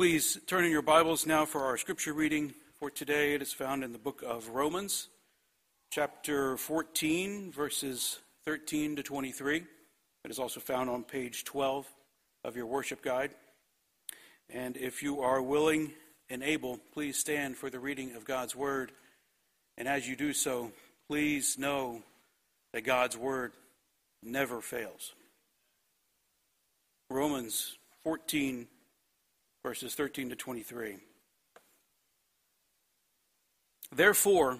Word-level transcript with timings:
Please 0.00 0.38
turn 0.46 0.64
in 0.64 0.70
your 0.70 0.80
Bibles 0.80 1.26
now 1.26 1.44
for 1.44 1.66
our 1.66 1.76
scripture 1.76 2.14
reading 2.14 2.54
for 2.78 2.88
today. 2.88 3.34
It 3.34 3.42
is 3.42 3.52
found 3.52 3.84
in 3.84 3.92
the 3.92 3.98
book 3.98 4.24
of 4.26 4.48
Romans, 4.48 5.08
chapter 5.90 6.56
14, 6.56 7.52
verses 7.52 8.18
13 8.46 8.96
to 8.96 9.02
23. 9.02 9.58
It 9.58 10.30
is 10.30 10.38
also 10.38 10.58
found 10.58 10.88
on 10.88 11.04
page 11.04 11.44
12 11.44 11.86
of 12.44 12.56
your 12.56 12.64
worship 12.64 13.02
guide. 13.02 13.32
And 14.48 14.78
if 14.78 15.02
you 15.02 15.20
are 15.20 15.42
willing 15.42 15.92
and 16.30 16.42
able, 16.42 16.80
please 16.94 17.18
stand 17.18 17.58
for 17.58 17.68
the 17.68 17.78
reading 17.78 18.16
of 18.16 18.24
God's 18.24 18.56
word. 18.56 18.92
And 19.76 19.86
as 19.86 20.08
you 20.08 20.16
do 20.16 20.32
so, 20.32 20.72
please 21.10 21.58
know 21.58 22.02
that 22.72 22.84
God's 22.84 23.18
word 23.18 23.52
never 24.22 24.62
fails. 24.62 25.12
Romans 27.10 27.76
14, 28.02 28.66
verses 29.62 29.94
13 29.94 30.30
to 30.30 30.36
23. 30.36 30.96
Therefore, 33.94 34.58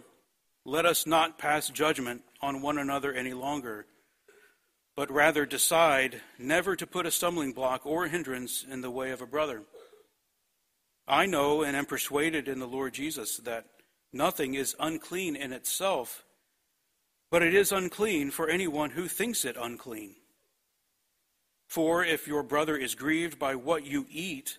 let 0.64 0.84
us 0.84 1.06
not 1.06 1.38
pass 1.38 1.70
judgment 1.70 2.22
on 2.42 2.60
one 2.60 2.78
another 2.78 3.12
any 3.12 3.32
longer, 3.32 3.86
but 4.96 5.10
rather 5.10 5.46
decide 5.46 6.20
never 6.38 6.76
to 6.76 6.86
put 6.86 7.06
a 7.06 7.10
stumbling 7.10 7.52
block 7.52 7.86
or 7.86 8.08
hindrance 8.08 8.64
in 8.68 8.80
the 8.82 8.90
way 8.90 9.10
of 9.10 9.22
a 9.22 9.26
brother. 9.26 9.62
I 11.08 11.26
know 11.26 11.62
and 11.62 11.76
am 11.76 11.86
persuaded 11.86 12.46
in 12.46 12.58
the 12.58 12.68
Lord 12.68 12.92
Jesus 12.92 13.38
that 13.38 13.66
nothing 14.12 14.54
is 14.54 14.76
unclean 14.78 15.34
in 15.34 15.52
itself, 15.52 16.24
but 17.30 17.42
it 17.42 17.54
is 17.54 17.72
unclean 17.72 18.30
for 18.30 18.48
anyone 18.48 18.90
who 18.90 19.08
thinks 19.08 19.44
it 19.44 19.56
unclean. 19.58 20.16
For 21.68 22.04
if 22.04 22.26
your 22.26 22.42
brother 22.42 22.76
is 22.76 22.94
grieved 22.94 23.38
by 23.38 23.54
what 23.54 23.86
you 23.86 24.04
eat, 24.10 24.58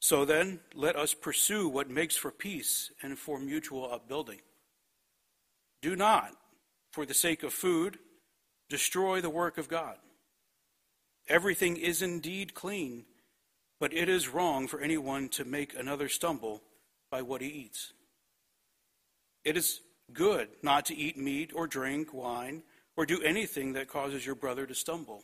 So 0.00 0.24
then, 0.24 0.60
let 0.74 0.96
us 0.96 1.12
pursue 1.14 1.68
what 1.68 1.90
makes 1.90 2.16
for 2.16 2.30
peace 2.30 2.90
and 3.02 3.18
for 3.18 3.38
mutual 3.38 3.92
upbuilding. 3.92 4.40
Do 5.82 5.96
not, 5.96 6.32
for 6.92 7.04
the 7.04 7.14
sake 7.14 7.42
of 7.42 7.52
food, 7.52 7.98
destroy 8.68 9.20
the 9.20 9.30
work 9.30 9.58
of 9.58 9.68
God. 9.68 9.96
Everything 11.28 11.76
is 11.76 12.00
indeed 12.00 12.54
clean, 12.54 13.04
but 13.80 13.92
it 13.92 14.08
is 14.08 14.28
wrong 14.28 14.66
for 14.66 14.80
anyone 14.80 15.28
to 15.30 15.44
make 15.44 15.74
another 15.74 16.08
stumble 16.08 16.62
by 17.10 17.22
what 17.22 17.42
he 17.42 17.48
eats. 17.48 17.92
It 19.44 19.56
is 19.56 19.80
good 20.12 20.48
not 20.62 20.86
to 20.86 20.96
eat 20.96 21.18
meat 21.18 21.52
or 21.54 21.66
drink 21.66 22.14
wine 22.14 22.62
or 22.96 23.06
do 23.06 23.22
anything 23.22 23.74
that 23.74 23.88
causes 23.88 24.24
your 24.24 24.34
brother 24.34 24.66
to 24.66 24.74
stumble. 24.74 25.22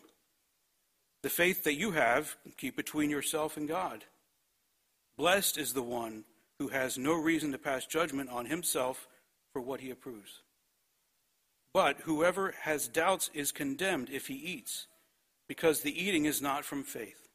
The 1.23 1.31
faith 1.31 1.65
that 1.65 1.75
you 1.75 1.93
have, 1.93 2.37
keep 2.57 2.77
between 2.77 3.11
yourself 3.11 3.57
and 3.57 3.67
God. 3.67 4.05
Blessed 5.17 5.59
is 5.59 5.73
the 5.73 5.83
one 5.83 6.25
who 6.59 6.69
has 6.69 6.99
no 6.99 7.15
reason 7.15 7.53
to 7.53 7.59
pass 7.59 7.87
judgment 7.87 8.31
on 8.31 8.47
himself 8.47 9.09
for 9.53 9.61
what 9.61 9.81
he 9.81 9.91
approves. 9.91 10.43
But 11.73 12.01
whoever 12.03 12.55
has 12.63 12.89
doubts 12.89 13.31
is 13.35 13.53
condemned 13.53 14.09
if 14.11 14.29
he 14.29 14.35
eats, 14.35 14.87
because 15.49 15.81
the 15.81 16.03
eating 16.03 16.25
is 16.25 16.41
not 16.41 16.65
from 16.65 16.85
faith. 16.85 17.29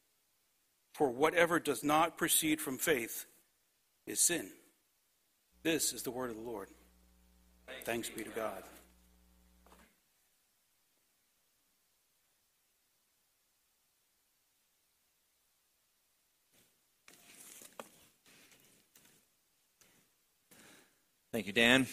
For 0.94 1.10
whatever 1.10 1.60
does 1.60 1.84
not 1.84 2.18
proceed 2.18 2.60
from 2.60 2.78
faith 2.78 3.26
is 4.06 4.20
sin. 4.20 4.50
This 5.64 5.94
is 5.94 6.04
the 6.04 6.12
word 6.12 6.30
of 6.30 6.38
the 6.38 6.42
Lord. 6.42 6.70
Thanks 7.84 8.10
be 8.10 8.24
to 8.24 8.30
God. 8.30 8.64
Thank 21.32 21.46
you, 21.46 21.54
Dan. 21.54 21.86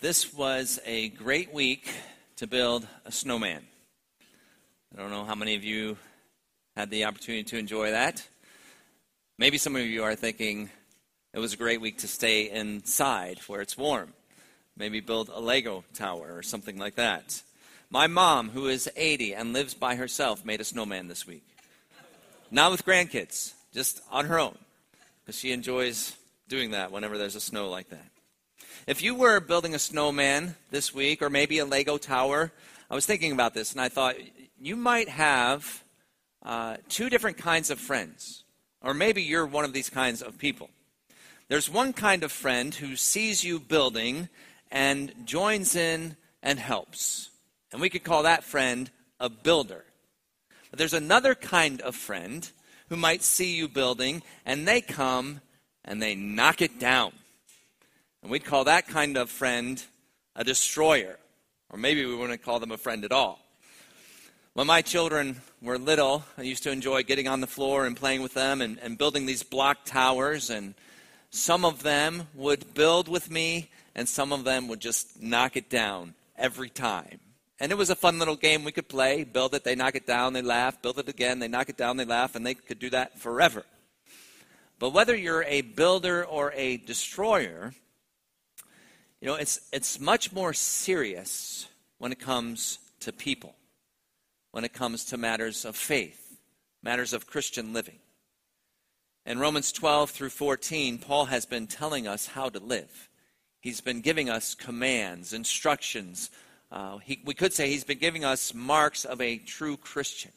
This 0.00 0.34
was 0.34 0.80
a 0.84 1.10
great 1.10 1.54
week 1.54 1.88
to 2.34 2.48
build 2.48 2.84
a 3.04 3.12
snowman. 3.12 3.62
I 4.92 5.00
don't 5.00 5.12
know 5.12 5.24
how 5.24 5.36
many 5.36 5.54
of 5.54 5.62
you 5.62 5.96
had 6.74 6.90
the 6.90 7.04
opportunity 7.04 7.44
to 7.44 7.56
enjoy 7.56 7.92
that. 7.92 8.26
Maybe 9.38 9.58
some 9.58 9.76
of 9.76 9.82
you 9.82 10.02
are 10.02 10.16
thinking 10.16 10.70
it 11.32 11.38
was 11.38 11.52
a 11.52 11.56
great 11.56 11.80
week 11.80 11.98
to 11.98 12.08
stay 12.08 12.50
inside 12.50 13.38
where 13.46 13.60
it's 13.60 13.78
warm. 13.78 14.12
Maybe 14.76 14.98
build 14.98 15.28
a 15.28 15.38
Lego 15.38 15.84
tower 15.94 16.34
or 16.36 16.42
something 16.42 16.78
like 16.78 16.96
that. 16.96 17.40
My 17.90 18.08
mom, 18.08 18.50
who 18.50 18.66
is 18.66 18.90
80 18.96 19.36
and 19.36 19.52
lives 19.52 19.74
by 19.74 19.94
herself, 19.94 20.44
made 20.44 20.60
a 20.60 20.64
snowman 20.64 21.06
this 21.06 21.28
week. 21.28 21.46
Not 22.50 22.72
with 22.72 22.84
grandkids, 22.84 23.52
just 23.72 24.00
on 24.10 24.24
her 24.24 24.40
own, 24.40 24.58
because 25.24 25.38
she 25.38 25.52
enjoys 25.52 26.16
doing 26.48 26.70
that 26.72 26.90
whenever 26.90 27.18
there's 27.18 27.36
a 27.36 27.40
snow 27.40 27.68
like 27.68 27.90
that. 27.90 28.06
If 28.86 29.02
you 29.02 29.14
were 29.14 29.40
building 29.40 29.74
a 29.74 29.78
snowman 29.78 30.56
this 30.70 30.94
week, 30.94 31.20
or 31.20 31.28
maybe 31.28 31.58
a 31.58 31.66
Lego 31.66 31.98
tower, 31.98 32.52
I 32.90 32.94
was 32.94 33.04
thinking 33.06 33.32
about 33.32 33.54
this 33.54 33.72
and 33.72 33.80
I 33.80 33.88
thought 33.88 34.16
you 34.58 34.76
might 34.76 35.08
have 35.08 35.84
uh, 36.42 36.78
two 36.88 37.10
different 37.10 37.36
kinds 37.36 37.70
of 37.70 37.78
friends. 37.78 38.44
Or 38.80 38.94
maybe 38.94 39.22
you're 39.22 39.46
one 39.46 39.64
of 39.64 39.72
these 39.72 39.90
kinds 39.90 40.22
of 40.22 40.38
people. 40.38 40.70
There's 41.48 41.68
one 41.68 41.92
kind 41.92 42.22
of 42.22 42.32
friend 42.32 42.74
who 42.74 42.96
sees 42.96 43.42
you 43.42 43.58
building 43.58 44.28
and 44.70 45.12
joins 45.24 45.74
in 45.74 46.16
and 46.42 46.58
helps. 46.58 47.30
And 47.72 47.80
we 47.80 47.90
could 47.90 48.04
call 48.04 48.22
that 48.22 48.44
friend 48.44 48.90
a 49.18 49.28
builder. 49.28 49.84
But 50.70 50.78
there's 50.78 50.94
another 50.94 51.34
kind 51.34 51.80
of 51.80 51.96
friend 51.96 52.48
who 52.88 52.96
might 52.96 53.22
see 53.22 53.56
you 53.56 53.68
building 53.68 54.22
and 54.46 54.66
they 54.66 54.80
come 54.80 55.40
and 55.88 56.00
they 56.00 56.14
knock 56.14 56.60
it 56.62 56.78
down. 56.78 57.12
And 58.22 58.30
we'd 58.30 58.44
call 58.44 58.64
that 58.64 58.86
kind 58.86 59.16
of 59.16 59.30
friend 59.30 59.82
a 60.36 60.44
destroyer. 60.44 61.18
Or 61.70 61.78
maybe 61.78 62.04
we 62.04 62.14
wouldn't 62.14 62.42
call 62.42 62.60
them 62.60 62.70
a 62.70 62.76
friend 62.76 63.04
at 63.04 63.12
all. 63.12 63.40
When 64.52 64.66
my 64.66 64.82
children 64.82 65.40
were 65.62 65.78
little, 65.78 66.24
I 66.36 66.42
used 66.42 66.62
to 66.64 66.70
enjoy 66.70 67.04
getting 67.04 67.26
on 67.26 67.40
the 67.40 67.46
floor 67.46 67.86
and 67.86 67.96
playing 67.96 68.22
with 68.22 68.34
them 68.34 68.60
and, 68.60 68.78
and 68.80 68.98
building 68.98 69.24
these 69.24 69.42
block 69.42 69.84
towers. 69.84 70.50
And 70.50 70.74
some 71.30 71.64
of 71.64 71.82
them 71.82 72.28
would 72.34 72.74
build 72.74 73.08
with 73.08 73.30
me, 73.30 73.70
and 73.94 74.08
some 74.08 74.32
of 74.32 74.44
them 74.44 74.68
would 74.68 74.80
just 74.80 75.22
knock 75.22 75.56
it 75.56 75.70
down 75.70 76.14
every 76.36 76.68
time. 76.70 77.18
And 77.60 77.72
it 77.72 77.78
was 77.78 77.90
a 77.90 77.96
fun 77.96 78.18
little 78.18 78.36
game 78.36 78.62
we 78.62 78.72
could 78.72 78.88
play. 78.88 79.24
Build 79.24 79.54
it, 79.54 79.64
they 79.64 79.74
knock 79.74 79.94
it 79.94 80.06
down, 80.06 80.32
they 80.32 80.42
laugh. 80.42 80.80
Build 80.82 80.98
it 80.98 81.08
again, 81.08 81.38
they 81.38 81.48
knock 81.48 81.68
it 81.68 81.76
down, 81.76 81.96
they 81.96 82.04
laugh. 82.04 82.34
And 82.34 82.44
they 82.44 82.54
could 82.54 82.78
do 82.78 82.90
that 82.90 83.18
forever. 83.18 83.64
But 84.78 84.90
whether 84.90 85.16
you're 85.16 85.44
a 85.44 85.62
builder 85.62 86.24
or 86.24 86.52
a 86.54 86.76
destroyer, 86.76 87.74
you 89.20 89.26
know, 89.26 89.34
it's, 89.34 89.60
it's 89.72 89.98
much 89.98 90.32
more 90.32 90.52
serious 90.52 91.66
when 91.98 92.12
it 92.12 92.20
comes 92.20 92.78
to 93.00 93.12
people, 93.12 93.56
when 94.52 94.64
it 94.64 94.72
comes 94.72 95.04
to 95.06 95.16
matters 95.16 95.64
of 95.64 95.74
faith, 95.74 96.38
matters 96.82 97.12
of 97.12 97.26
Christian 97.26 97.72
living. 97.72 97.98
In 99.26 99.38
Romans 99.38 99.72
12 99.72 100.10
through 100.10 100.30
14, 100.30 100.98
Paul 100.98 101.26
has 101.26 101.44
been 101.44 101.66
telling 101.66 102.06
us 102.06 102.28
how 102.28 102.48
to 102.48 102.60
live. 102.60 103.10
He's 103.60 103.80
been 103.80 104.00
giving 104.00 104.30
us 104.30 104.54
commands, 104.54 105.32
instructions. 105.32 106.30
Uh, 106.70 106.98
he, 106.98 107.20
we 107.24 107.34
could 107.34 107.52
say 107.52 107.68
he's 107.68 107.84
been 107.84 107.98
giving 107.98 108.24
us 108.24 108.54
marks 108.54 109.04
of 109.04 109.20
a 109.20 109.38
true 109.38 109.76
Christian. 109.76 110.32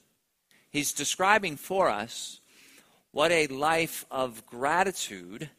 He's 0.71 0.91
describing 0.91 1.55
for 1.55 1.89
us 1.89 2.39
what 3.11 3.31
a 3.31 3.47
life 3.47 4.05
of 4.09 4.45
gratitude 4.45 5.49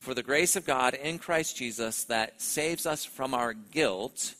for 0.00 0.12
the 0.12 0.22
grace 0.22 0.56
of 0.56 0.66
God 0.66 0.94
in 0.94 1.18
Christ 1.18 1.56
Jesus 1.56 2.04
that 2.04 2.42
saves 2.42 2.84
us 2.84 3.04
from 3.04 3.32
our 3.32 3.54
guilt. 3.54 4.34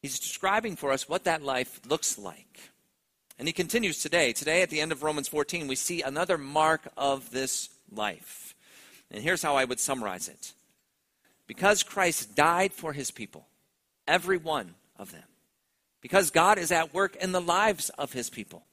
He's 0.00 0.18
describing 0.18 0.76
for 0.76 0.92
us 0.92 1.08
what 1.08 1.24
that 1.24 1.42
life 1.42 1.80
looks 1.86 2.16
like. 2.16 2.70
And 3.38 3.48
he 3.48 3.52
continues 3.52 4.00
today. 4.00 4.32
Today, 4.32 4.62
at 4.62 4.70
the 4.70 4.80
end 4.80 4.92
of 4.92 5.02
Romans 5.02 5.28
14, 5.28 5.66
we 5.66 5.74
see 5.74 6.02
another 6.02 6.38
mark 6.38 6.88
of 6.96 7.30
this 7.32 7.68
life. 7.90 8.54
And 9.10 9.22
here's 9.22 9.42
how 9.42 9.56
I 9.56 9.64
would 9.64 9.80
summarize 9.80 10.28
it 10.28 10.52
Because 11.46 11.82
Christ 11.82 12.36
died 12.36 12.72
for 12.72 12.92
his 12.92 13.10
people, 13.10 13.48
every 14.06 14.38
one 14.38 14.76
of 14.96 15.10
them, 15.10 15.24
because 16.00 16.30
God 16.30 16.58
is 16.58 16.70
at 16.70 16.94
work 16.94 17.16
in 17.16 17.32
the 17.32 17.40
lives 17.40 17.90
of 17.90 18.12
his 18.12 18.30
people, 18.30 18.64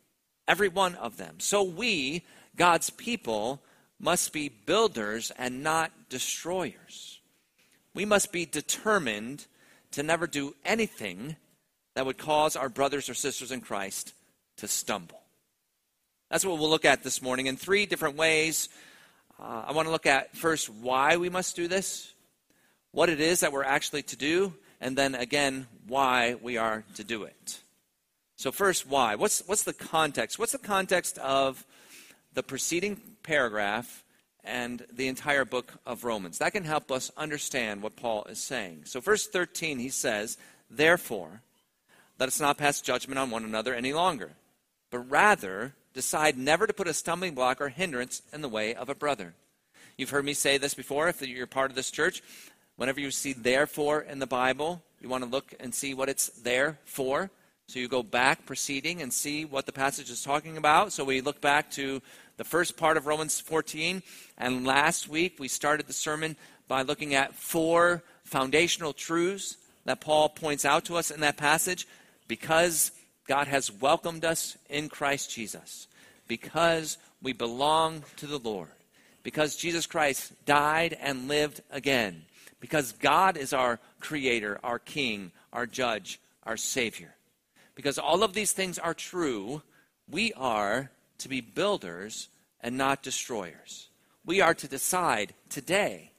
every 0.47 0.69
one 0.69 0.95
of 0.95 1.17
them, 1.17 1.39
so 1.39 1.63
we 1.63 2.23
God's 2.55 2.89
people 2.89 3.61
must 3.99 4.33
be 4.33 4.49
builders 4.49 5.31
and 5.37 5.63
not 5.63 5.91
destroyers. 6.09 7.19
We 7.93 8.05
must 8.05 8.31
be 8.31 8.45
determined 8.45 9.45
to 9.91 10.03
never 10.03 10.27
do 10.27 10.55
anything 10.65 11.35
that 11.93 12.05
would 12.05 12.17
cause 12.17 12.55
our 12.55 12.69
brothers 12.69 13.09
or 13.09 13.13
sisters 13.13 13.51
in 13.51 13.61
Christ 13.61 14.13
to 14.57 14.67
stumble. 14.67 15.21
That's 16.29 16.45
what 16.45 16.57
we'll 16.57 16.69
look 16.69 16.85
at 16.85 17.03
this 17.03 17.21
morning 17.21 17.47
in 17.47 17.57
three 17.57 17.85
different 17.85 18.15
ways. 18.15 18.69
Uh, 19.39 19.65
I 19.67 19.71
want 19.73 19.87
to 19.87 19.91
look 19.91 20.05
at 20.05 20.35
first 20.35 20.69
why 20.69 21.17
we 21.17 21.29
must 21.29 21.55
do 21.55 21.67
this, 21.67 22.13
what 22.91 23.09
it 23.09 23.19
is 23.19 23.41
that 23.41 23.51
we're 23.51 23.63
actually 23.63 24.03
to 24.03 24.15
do, 24.15 24.53
and 24.79 24.97
then 24.97 25.13
again, 25.13 25.67
why 25.87 26.35
we 26.41 26.57
are 26.57 26.85
to 26.95 27.03
do 27.03 27.23
it. 27.23 27.59
So, 28.37 28.51
first, 28.51 28.87
why? 28.87 29.15
What's, 29.15 29.43
what's 29.45 29.63
the 29.63 29.73
context? 29.73 30.39
What's 30.39 30.53
the 30.53 30.57
context 30.57 31.17
of 31.19 31.65
the 32.33 32.43
preceding 32.43 32.99
paragraph 33.23 34.03
and 34.43 34.85
the 34.91 35.07
entire 35.07 35.45
book 35.45 35.73
of 35.85 36.03
Romans? 36.03 36.37
That 36.37 36.53
can 36.53 36.63
help 36.63 36.91
us 36.91 37.11
understand 37.17 37.81
what 37.81 37.95
Paul 37.95 38.25
is 38.29 38.39
saying. 38.41 38.83
So, 38.85 38.99
verse 38.99 39.27
13, 39.27 39.79
he 39.79 39.89
says, 39.89 40.37
Therefore, 40.69 41.41
let 42.19 42.27
us 42.27 42.39
not 42.39 42.57
pass 42.57 42.81
judgment 42.81 43.19
on 43.19 43.31
one 43.31 43.43
another 43.43 43.73
any 43.73 43.93
longer, 43.93 44.31
but 44.89 44.99
rather 45.09 45.73
decide 45.93 46.37
never 46.37 46.67
to 46.67 46.73
put 46.73 46.87
a 46.87 46.93
stumbling 46.93 47.33
block 47.33 47.59
or 47.59 47.69
hindrance 47.69 48.21
in 48.31 48.41
the 48.41 48.49
way 48.49 48.73
of 48.73 48.89
a 48.89 48.95
brother. 48.95 49.33
You've 49.97 50.11
heard 50.11 50.25
me 50.25 50.33
say 50.33 50.57
this 50.57 50.73
before 50.73 51.09
if 51.09 51.21
you're 51.21 51.47
part 51.47 51.71
of 51.71 51.75
this 51.75 51.91
church. 51.91 52.21
Whenever 52.75 52.99
you 52.99 53.11
see 53.11 53.33
therefore 53.33 54.01
in 54.01 54.19
the 54.19 54.27
Bible, 54.27 54.81
you 55.01 55.09
want 55.09 55.23
to 55.23 55.29
look 55.29 55.53
and 55.59 55.73
see 55.73 55.93
what 55.93 56.09
it's 56.09 56.27
there 56.29 56.79
for. 56.85 57.29
So 57.71 57.79
you 57.79 57.87
go 57.87 58.03
back 58.03 58.45
proceeding 58.45 59.01
and 59.01 59.13
see 59.13 59.45
what 59.45 59.65
the 59.65 59.71
passage 59.71 60.09
is 60.09 60.21
talking 60.21 60.57
about. 60.57 60.91
So 60.91 61.05
we 61.05 61.21
look 61.21 61.39
back 61.39 61.71
to 61.71 62.01
the 62.35 62.43
first 62.43 62.75
part 62.75 62.97
of 62.97 63.05
Romans 63.05 63.39
14. 63.39 64.03
And 64.37 64.67
last 64.67 65.07
week 65.07 65.37
we 65.39 65.47
started 65.47 65.87
the 65.87 65.93
sermon 65.93 66.35
by 66.67 66.81
looking 66.81 67.15
at 67.15 67.33
four 67.33 68.03
foundational 68.25 68.91
truths 68.91 69.55
that 69.85 70.01
Paul 70.01 70.27
points 70.27 70.65
out 70.65 70.83
to 70.85 70.97
us 70.97 71.11
in 71.11 71.21
that 71.21 71.37
passage. 71.37 71.87
Because 72.27 72.91
God 73.25 73.47
has 73.47 73.71
welcomed 73.71 74.25
us 74.25 74.57
in 74.69 74.89
Christ 74.89 75.31
Jesus, 75.31 75.87
because 76.27 76.97
we 77.23 77.31
belong 77.31 78.03
to 78.17 78.27
the 78.27 78.37
Lord, 78.39 78.67
because 79.23 79.55
Jesus 79.55 79.85
Christ 79.85 80.33
died 80.45 80.97
and 80.99 81.29
lived 81.29 81.61
again 81.71 82.23
because 82.59 82.91
God 82.91 83.37
is 83.37 83.53
our 83.53 83.79
creator, 84.01 84.59
our 84.61 84.77
king, 84.77 85.31
our 85.53 85.65
judge, 85.65 86.19
our 86.43 86.57
savior. 86.57 87.15
Because 87.75 87.97
all 87.97 88.23
of 88.23 88.33
these 88.33 88.51
things 88.51 88.77
are 88.77 88.93
true, 88.93 89.61
we 90.09 90.33
are 90.33 90.91
to 91.19 91.29
be 91.29 91.41
builders 91.41 92.29
and 92.59 92.77
not 92.77 93.03
destroyers. 93.03 93.89
We 94.25 94.41
are 94.41 94.53
to 94.53 94.67
decide 94.67 95.33
today 95.49 96.11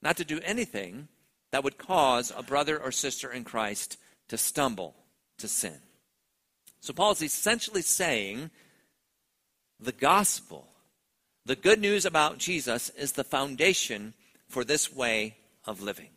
not 0.00 0.16
to 0.16 0.24
do 0.24 0.40
anything 0.44 1.08
that 1.52 1.64
would 1.64 1.78
cause 1.78 2.32
a 2.36 2.42
brother 2.42 2.78
or 2.78 2.90
sister 2.90 3.30
in 3.30 3.44
Christ 3.44 3.98
to 4.28 4.36
stumble, 4.36 4.94
to 5.38 5.48
sin. 5.48 5.78
So 6.80 6.92
Paul 6.92 7.12
is 7.12 7.22
essentially 7.22 7.82
saying 7.82 8.50
the 9.78 9.92
gospel, 9.92 10.68
the 11.44 11.56
good 11.56 11.80
news 11.80 12.04
about 12.04 12.38
Jesus, 12.38 12.90
is 12.90 13.12
the 13.12 13.24
foundation 13.24 14.14
for 14.48 14.64
this 14.64 14.92
way 14.92 15.36
of 15.64 15.82
living. 15.82 16.10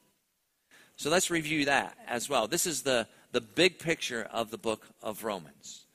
So 0.95 1.09
let's 1.09 1.29
review 1.29 1.65
that 1.65 1.97
as 2.07 2.29
well. 2.29 2.47
This 2.47 2.65
is 2.65 2.83
the, 2.83 3.07
the 3.35 3.41
big 3.41 3.79
picture 3.79 4.29
of 4.31 4.49
the 4.49 4.57
book 4.57 4.87
of 5.03 5.25
Romans. 5.25 5.87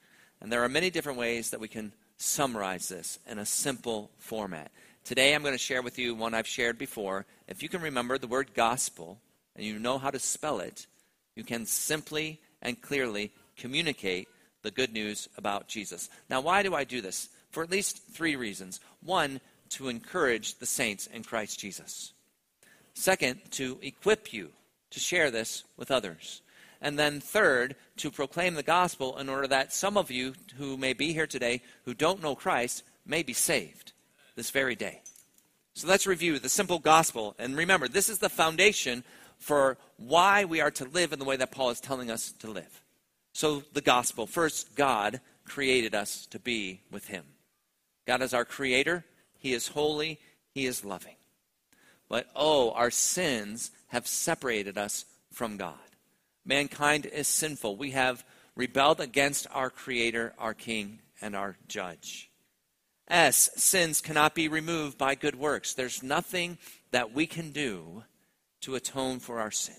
And 0.42 0.52
there 0.52 0.62
are 0.62 0.68
many 0.68 0.90
different 0.90 1.18
ways 1.18 1.48
that 1.48 1.58
we 1.58 1.68
can 1.68 1.94
summarize 2.18 2.90
this 2.90 3.18
in 3.26 3.38
a 3.38 3.46
simple 3.46 4.10
format. 4.18 4.70
Today 5.04 5.34
I'm 5.34 5.40
going 5.40 5.54
to 5.54 5.58
share 5.58 5.80
with 5.80 5.98
you 5.98 6.14
one 6.14 6.34
I've 6.34 6.46
shared 6.46 6.76
before. 6.76 7.24
If 7.48 7.62
you 7.62 7.70
can 7.70 7.80
remember 7.80 8.18
the 8.18 8.26
word 8.26 8.52
gospel 8.52 9.22
and 9.56 9.64
you 9.64 9.78
know 9.78 9.96
how 9.96 10.10
to 10.10 10.18
spell 10.18 10.60
it, 10.60 10.86
you 11.34 11.42
can 11.42 11.64
simply 11.64 12.42
and 12.60 12.78
clearly 12.78 13.32
communicate 13.56 14.28
the 14.60 14.70
good 14.70 14.92
news 14.92 15.26
about 15.38 15.66
Jesus. 15.66 16.10
Now, 16.28 16.42
why 16.42 16.62
do 16.62 16.74
I 16.74 16.84
do 16.84 17.00
this? 17.00 17.30
For 17.52 17.62
at 17.62 17.70
least 17.70 18.02
three 18.12 18.36
reasons. 18.36 18.80
One, 19.02 19.40
to 19.70 19.88
encourage 19.88 20.58
the 20.58 20.66
saints 20.66 21.06
in 21.06 21.24
Christ 21.24 21.58
Jesus. 21.58 22.12
Second, 22.92 23.40
to 23.52 23.78
equip 23.80 24.30
you 24.30 24.50
to 24.90 25.00
share 25.00 25.30
this 25.30 25.64
with 25.78 25.90
others. 25.90 26.42
And 26.80 26.98
then 26.98 27.20
third, 27.20 27.76
to 27.98 28.10
proclaim 28.10 28.54
the 28.54 28.62
gospel 28.62 29.18
in 29.18 29.28
order 29.28 29.46
that 29.48 29.72
some 29.72 29.96
of 29.96 30.10
you 30.10 30.34
who 30.56 30.76
may 30.76 30.92
be 30.92 31.12
here 31.12 31.26
today 31.26 31.62
who 31.84 31.94
don't 31.94 32.22
know 32.22 32.34
Christ 32.34 32.82
may 33.04 33.22
be 33.22 33.34
saved 33.34 33.92
this 34.34 34.50
very 34.50 34.74
day. 34.74 35.02
So 35.74 35.86
let's 35.86 36.06
review 36.06 36.38
the 36.38 36.48
simple 36.48 36.78
gospel. 36.78 37.34
And 37.38 37.56
remember, 37.56 37.88
this 37.88 38.08
is 38.08 38.18
the 38.18 38.28
foundation 38.28 39.04
for 39.38 39.78
why 39.96 40.44
we 40.44 40.60
are 40.60 40.70
to 40.72 40.84
live 40.84 41.12
in 41.12 41.18
the 41.18 41.24
way 41.24 41.36
that 41.36 41.50
Paul 41.50 41.70
is 41.70 41.80
telling 41.80 42.10
us 42.10 42.32
to 42.32 42.50
live. 42.50 42.82
So, 43.32 43.62
the 43.72 43.80
gospel 43.80 44.26
first, 44.26 44.74
God 44.74 45.20
created 45.44 45.94
us 45.94 46.26
to 46.26 46.38
be 46.38 46.80
with 46.90 47.06
Him. 47.08 47.24
God 48.06 48.22
is 48.22 48.34
our 48.34 48.44
creator, 48.44 49.04
He 49.38 49.52
is 49.52 49.68
holy, 49.68 50.18
He 50.52 50.66
is 50.66 50.84
loving. 50.84 51.14
But 52.08 52.26
oh, 52.34 52.72
our 52.72 52.90
sins 52.90 53.70
have 53.88 54.06
separated 54.06 54.76
us 54.76 55.04
from 55.32 55.56
God. 55.56 55.78
Mankind 56.44 57.06
is 57.06 57.28
sinful. 57.28 57.76
We 57.76 57.90
have 57.92 58.24
rebelled 58.56 59.00
against 59.00 59.46
our 59.50 59.70
Creator, 59.70 60.34
our 60.38 60.54
King, 60.54 61.00
and 61.20 61.36
our 61.36 61.56
Judge. 61.68 62.30
S, 63.08 63.50
sins 63.56 64.00
cannot 64.00 64.34
be 64.34 64.48
removed 64.48 64.96
by 64.96 65.14
good 65.14 65.34
works. 65.34 65.74
There's 65.74 66.02
nothing 66.02 66.58
that 66.92 67.12
we 67.12 67.26
can 67.26 67.50
do 67.50 68.04
to 68.62 68.76
atone 68.76 69.18
for 69.18 69.40
our 69.40 69.50
sin. 69.50 69.74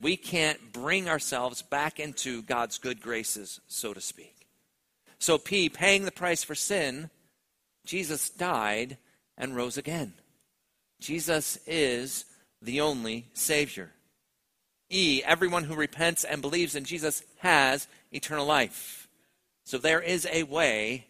We 0.00 0.16
can't 0.16 0.72
bring 0.72 1.08
ourselves 1.08 1.62
back 1.62 1.98
into 1.98 2.42
God's 2.42 2.78
good 2.78 3.00
graces, 3.00 3.60
so 3.66 3.94
to 3.94 4.00
speak. 4.00 4.48
So, 5.18 5.38
P, 5.38 5.70
paying 5.70 6.04
the 6.04 6.12
price 6.12 6.44
for 6.44 6.54
sin, 6.54 7.08
Jesus 7.86 8.28
died 8.28 8.98
and 9.38 9.56
rose 9.56 9.78
again. 9.78 10.12
Jesus 11.00 11.58
is 11.66 12.26
the 12.60 12.82
only 12.82 13.28
Savior. 13.32 13.92
E, 14.90 15.22
everyone 15.24 15.64
who 15.64 15.74
repents 15.74 16.24
and 16.24 16.40
believes 16.40 16.74
in 16.74 16.84
Jesus 16.84 17.22
has 17.38 17.88
eternal 18.12 18.46
life. 18.46 19.08
So 19.64 19.78
there 19.78 20.00
is 20.00 20.26
a 20.30 20.44
way 20.44 21.06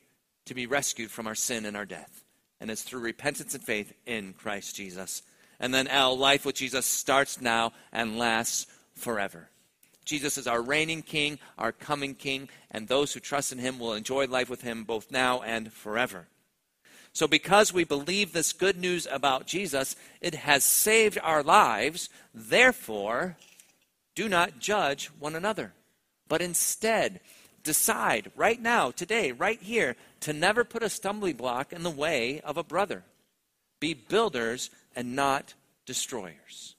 to 0.46 0.54
be 0.54 0.66
rescued 0.66 1.10
from 1.10 1.26
our 1.26 1.34
sin 1.34 1.66
and 1.66 1.76
our 1.76 1.84
death, 1.84 2.24
and 2.60 2.70
it's 2.70 2.82
through 2.82 3.00
repentance 3.00 3.54
and 3.54 3.62
faith 3.62 3.92
in 4.06 4.32
Christ 4.32 4.74
Jesus. 4.74 5.22
And 5.60 5.74
then 5.74 5.88
L, 5.88 6.16
life 6.16 6.46
with 6.46 6.56
Jesus 6.56 6.86
starts 6.86 7.40
now 7.40 7.72
and 7.92 8.18
lasts 8.18 8.66
forever. 8.94 9.50
Jesus 10.04 10.38
is 10.38 10.46
our 10.46 10.62
reigning 10.62 11.02
king, 11.02 11.38
our 11.58 11.72
coming 11.72 12.14
king, 12.14 12.48
and 12.70 12.86
those 12.86 13.12
who 13.12 13.20
trust 13.20 13.52
in 13.52 13.58
him 13.58 13.78
will 13.78 13.92
enjoy 13.92 14.26
life 14.26 14.48
with 14.48 14.62
him 14.62 14.84
both 14.84 15.10
now 15.10 15.42
and 15.42 15.72
forever. 15.72 16.28
So, 17.12 17.26
because 17.26 17.72
we 17.72 17.84
believe 17.84 18.32
this 18.32 18.52
good 18.52 18.78
news 18.78 19.08
about 19.10 19.46
Jesus, 19.46 19.96
it 20.20 20.34
has 20.34 20.64
saved 20.64 21.18
our 21.22 21.42
lives. 21.42 22.08
Therefore, 22.34 23.36
do 24.16 24.28
not 24.28 24.58
judge 24.58 25.06
one 25.20 25.36
another, 25.36 25.72
but 26.26 26.42
instead 26.42 27.20
decide 27.62 28.32
right 28.34 28.60
now, 28.60 28.90
today, 28.90 29.30
right 29.30 29.60
here, 29.60 29.94
to 30.20 30.32
never 30.32 30.64
put 30.64 30.82
a 30.82 30.88
stumbling 30.88 31.36
block 31.36 31.72
in 31.72 31.82
the 31.82 31.90
way 31.90 32.40
of 32.40 32.56
a 32.56 32.64
brother. 32.64 33.04
Be 33.78 33.92
builders 33.92 34.70
and 34.96 35.14
not 35.14 35.54
destroyers. 35.84 36.74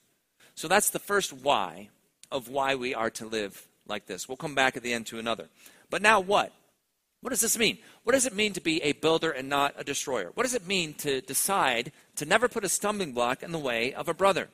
So, 0.55 0.67
that's 0.67 0.89
the 0.89 0.99
first 0.99 1.31
why 1.31 1.89
of 2.31 2.49
why 2.49 2.75
we 2.75 2.95
are 2.95 3.11
to 3.11 3.27
live 3.27 3.67
like 3.87 4.07
this. 4.07 4.27
We'll 4.27 4.37
come 4.37 4.55
back 4.55 4.75
at 4.75 4.83
the 4.83 4.93
end 4.93 5.05
to 5.07 5.19
another. 5.19 5.47
But 5.89 6.01
now, 6.01 6.19
what? 6.19 6.51
What 7.21 7.29
does 7.29 7.41
this 7.41 7.57
mean? 7.57 7.77
What 8.03 8.13
does 8.13 8.25
it 8.25 8.35
mean 8.35 8.53
to 8.53 8.61
be 8.61 8.81
a 8.81 8.93
builder 8.93 9.31
and 9.31 9.49
not 9.49 9.75
a 9.77 9.83
destroyer? 9.83 10.31
What 10.33 10.43
does 10.43 10.55
it 10.55 10.67
mean 10.67 10.93
to 10.95 11.21
decide 11.21 11.91
to 12.15 12.25
never 12.25 12.47
put 12.47 12.63
a 12.63 12.69
stumbling 12.69 13.13
block 13.13 13.43
in 13.43 13.51
the 13.51 13.59
way 13.59 13.93
of 13.93 14.07
a 14.07 14.13
brother? 14.13 14.49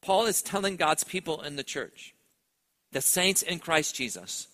Paul 0.00 0.26
is 0.26 0.42
telling 0.42 0.76
God's 0.76 1.04
people 1.04 1.42
in 1.42 1.56
the 1.56 1.64
church, 1.64 2.14
the 2.92 3.00
saints 3.00 3.42
in 3.42 3.58
Christ 3.58 3.94
Jesus, 3.94 4.48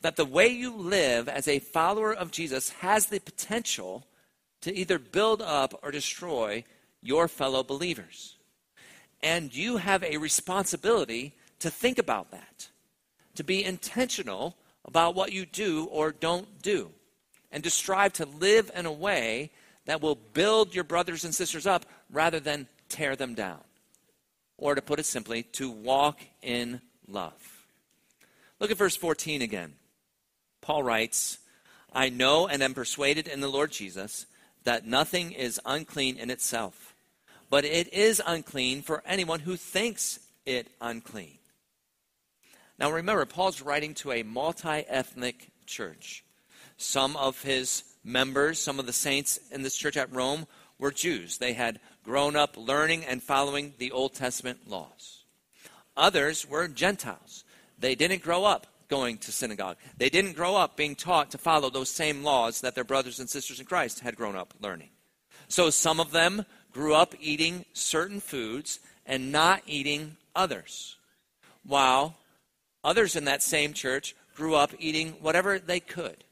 that 0.00 0.16
the 0.16 0.24
way 0.24 0.48
you 0.48 0.74
live 0.74 1.28
as 1.28 1.46
a 1.46 1.58
follower 1.58 2.12
of 2.12 2.30
Jesus 2.30 2.70
has 2.70 3.06
the 3.06 3.20
potential 3.20 4.06
to 4.62 4.74
either 4.74 4.98
build 4.98 5.40
up 5.42 5.78
or 5.82 5.90
destroy 5.90 6.64
your 7.00 7.28
fellow 7.28 7.62
believers. 7.62 8.36
And 9.22 9.54
you 9.54 9.76
have 9.76 10.02
a 10.02 10.16
responsibility 10.16 11.34
to 11.58 11.70
think 11.70 11.98
about 11.98 12.30
that, 12.30 12.68
to 13.34 13.44
be 13.44 13.64
intentional 13.64 14.56
about 14.84 15.14
what 15.14 15.32
you 15.32 15.44
do 15.46 15.84
or 15.90 16.10
don't 16.10 16.62
do, 16.62 16.90
and 17.52 17.62
to 17.64 17.70
strive 17.70 18.14
to 18.14 18.24
live 18.26 18.70
in 18.74 18.86
a 18.86 18.92
way 18.92 19.50
that 19.84 20.00
will 20.00 20.14
build 20.14 20.74
your 20.74 20.84
brothers 20.84 21.24
and 21.24 21.34
sisters 21.34 21.66
up 21.66 21.84
rather 22.10 22.40
than 22.40 22.66
tear 22.88 23.16
them 23.16 23.34
down. 23.34 23.60
Or 24.60 24.74
to 24.74 24.82
put 24.82 25.00
it 25.00 25.06
simply, 25.06 25.42
to 25.54 25.70
walk 25.70 26.20
in 26.42 26.82
love. 27.08 27.64
Look 28.60 28.70
at 28.70 28.76
verse 28.76 28.94
14 28.94 29.40
again. 29.40 29.72
Paul 30.60 30.82
writes, 30.82 31.38
I 31.92 32.10
know 32.10 32.46
and 32.46 32.62
am 32.62 32.74
persuaded 32.74 33.26
in 33.26 33.40
the 33.40 33.48
Lord 33.48 33.72
Jesus 33.72 34.26
that 34.64 34.86
nothing 34.86 35.32
is 35.32 35.58
unclean 35.64 36.18
in 36.18 36.30
itself, 36.30 36.94
but 37.48 37.64
it 37.64 37.92
is 37.94 38.22
unclean 38.24 38.82
for 38.82 39.02
anyone 39.06 39.40
who 39.40 39.56
thinks 39.56 40.20
it 40.44 40.68
unclean. 40.78 41.38
Now 42.78 42.92
remember, 42.92 43.24
Paul's 43.24 43.62
writing 43.62 43.94
to 43.94 44.12
a 44.12 44.22
multi 44.22 44.68
ethnic 44.68 45.50
church. 45.64 46.22
Some 46.76 47.16
of 47.16 47.42
his 47.42 47.84
members, 48.04 48.58
some 48.58 48.78
of 48.78 48.86
the 48.86 48.92
saints 48.92 49.40
in 49.50 49.62
this 49.62 49.76
church 49.76 49.96
at 49.96 50.12
Rome, 50.12 50.46
were 50.78 50.90
Jews. 50.90 51.38
They 51.38 51.54
had 51.54 51.80
grown 52.04 52.36
up 52.36 52.56
learning 52.56 53.04
and 53.04 53.22
following 53.22 53.74
the 53.78 53.92
Old 53.92 54.14
Testament 54.14 54.68
laws. 54.68 55.24
Others 55.96 56.48
were 56.48 56.68
Gentiles. 56.68 57.44
They 57.78 57.94
didn't 57.94 58.22
grow 58.22 58.44
up 58.44 58.66
going 58.88 59.16
to 59.18 59.32
synagogue. 59.32 59.76
They 59.96 60.10
didn't 60.10 60.36
grow 60.36 60.56
up 60.56 60.76
being 60.76 60.96
taught 60.96 61.30
to 61.30 61.38
follow 61.38 61.70
those 61.70 61.88
same 61.88 62.22
laws 62.24 62.60
that 62.60 62.74
their 62.74 62.84
brothers 62.84 63.20
and 63.20 63.30
sisters 63.30 63.60
in 63.60 63.66
Christ 63.66 64.00
had 64.00 64.16
grown 64.16 64.36
up 64.36 64.52
learning. 64.60 64.90
So 65.48 65.70
some 65.70 66.00
of 66.00 66.10
them 66.10 66.44
grew 66.72 66.94
up 66.94 67.14
eating 67.20 67.64
certain 67.72 68.20
foods 68.20 68.80
and 69.06 69.32
not 69.32 69.62
eating 69.66 70.16
others, 70.34 70.96
while 71.64 72.16
others 72.84 73.16
in 73.16 73.24
that 73.24 73.42
same 73.42 73.72
church 73.72 74.14
grew 74.34 74.54
up 74.54 74.72
eating 74.78 75.12
whatever 75.20 75.58
they 75.58 75.80
could. 75.80 76.24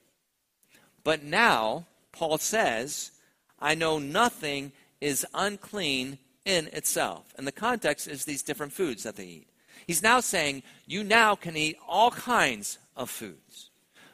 But 1.04 1.22
now, 1.22 1.86
Paul 2.12 2.38
says, 2.38 3.12
I 3.60 3.74
know 3.74 3.98
nothing 3.98 4.72
is 5.00 5.26
unclean 5.34 6.18
in 6.44 6.68
itself. 6.68 7.34
And 7.36 7.46
the 7.46 7.52
context 7.52 8.08
is 8.08 8.24
these 8.24 8.42
different 8.42 8.72
foods 8.72 9.02
that 9.02 9.16
they 9.16 9.24
eat. 9.24 9.48
He's 9.86 10.02
now 10.02 10.20
saying, 10.20 10.62
you 10.86 11.04
now 11.04 11.34
can 11.34 11.56
eat 11.56 11.76
all 11.86 12.10
kinds 12.10 12.78
of 12.96 13.10
foods. 13.10 13.70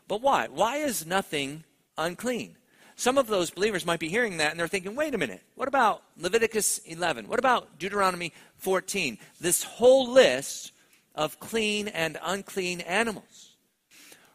But 0.07 0.21
why? 0.21 0.49
Why 0.49 0.77
is 0.77 1.07
nothing 1.07 1.65
unclean? 1.97 2.57
Some 2.97 3.19
of 3.19 3.27
those 3.27 3.51
believers 3.51 3.87
might 3.87 3.99
be 3.99 4.09
hearing 4.09 4.37
that 4.37 4.53
and 4.53 4.61
they're 4.61 4.69
thinking, 4.69 4.95
wait 4.95 5.15
a 5.15 5.19
minute, 5.19 5.43
what 5.57 5.67
about 5.69 6.03
Leviticus 6.17 6.79
11? 6.79 7.27
What 7.27 7.39
about 7.39 7.79
Deuteronomy 7.79 8.33
14? 8.59 9.19
This 9.41 9.65
whole 9.65 10.09
list 10.11 10.73
of 11.15 11.41
clean 11.41 11.89
and 11.89 12.19
unclean 12.23 12.81
animals. 12.83 13.57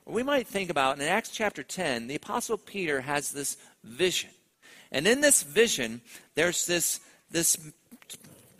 We 0.05 0.23
might 0.23 0.47
think 0.47 0.69
about 0.69 0.99
in 0.99 1.03
Acts 1.03 1.29
chapter 1.29 1.63
10, 1.63 2.07
the 2.07 2.15
Apostle 2.15 2.57
Peter 2.57 3.01
has 3.01 3.31
this 3.31 3.57
vision. 3.83 4.31
And 4.91 5.07
in 5.07 5.21
this 5.21 5.43
vision, 5.43 6.01
there's 6.35 6.65
this, 6.65 6.99
this 7.31 7.57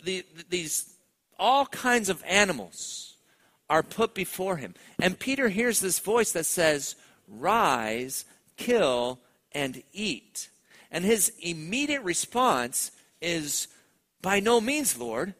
the, 0.04 0.24
these 0.48 0.94
all 1.38 1.66
kinds 1.66 2.08
of 2.08 2.22
animals 2.26 3.14
are 3.68 3.82
put 3.82 4.14
before 4.14 4.56
him. 4.56 4.74
And 5.00 5.18
Peter 5.18 5.48
hears 5.48 5.80
this 5.80 5.98
voice 5.98 6.32
that 6.32 6.46
says, 6.46 6.96
Rise, 7.28 8.24
kill, 8.56 9.20
and 9.52 9.82
eat. 9.92 10.48
And 10.90 11.04
his 11.04 11.32
immediate 11.40 12.02
response 12.02 12.90
is, 13.20 13.68
By 14.20 14.40
no 14.40 14.60
means, 14.60 14.98
Lord. 14.98 15.34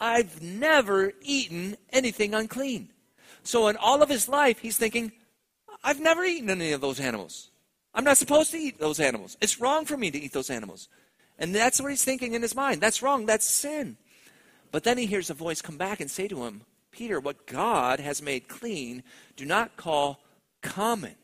I've 0.00 0.42
never 0.42 1.12
eaten 1.22 1.76
anything 1.90 2.34
unclean. 2.34 2.88
So 3.42 3.68
in 3.68 3.76
all 3.76 4.02
of 4.02 4.08
his 4.08 4.28
life, 4.28 4.58
he's 4.58 4.78
thinking, 4.78 5.12
I've 5.84 6.00
never 6.00 6.24
eaten 6.24 6.50
any 6.50 6.72
of 6.72 6.80
those 6.80 7.00
animals. 7.00 7.49
I'm 7.94 8.04
not 8.04 8.18
supposed 8.18 8.50
to 8.52 8.58
eat 8.58 8.78
those 8.78 9.00
animals. 9.00 9.36
It's 9.40 9.60
wrong 9.60 9.84
for 9.84 9.96
me 9.96 10.10
to 10.10 10.18
eat 10.18 10.32
those 10.32 10.50
animals. 10.50 10.88
And 11.38 11.54
that's 11.54 11.80
what 11.80 11.90
he's 11.90 12.04
thinking 12.04 12.34
in 12.34 12.42
his 12.42 12.54
mind. 12.54 12.80
That's 12.80 13.02
wrong. 13.02 13.26
That's 13.26 13.48
sin. 13.48 13.96
But 14.70 14.84
then 14.84 14.98
he 14.98 15.06
hears 15.06 15.30
a 15.30 15.34
voice 15.34 15.62
come 15.62 15.76
back 15.76 16.00
and 16.00 16.10
say 16.10 16.28
to 16.28 16.44
him, 16.44 16.62
Peter, 16.92 17.18
what 17.18 17.46
God 17.46 17.98
has 18.00 18.22
made 18.22 18.48
clean, 18.48 19.02
do 19.36 19.44
not 19.44 19.76
call 19.76 20.20
common. 20.62 21.14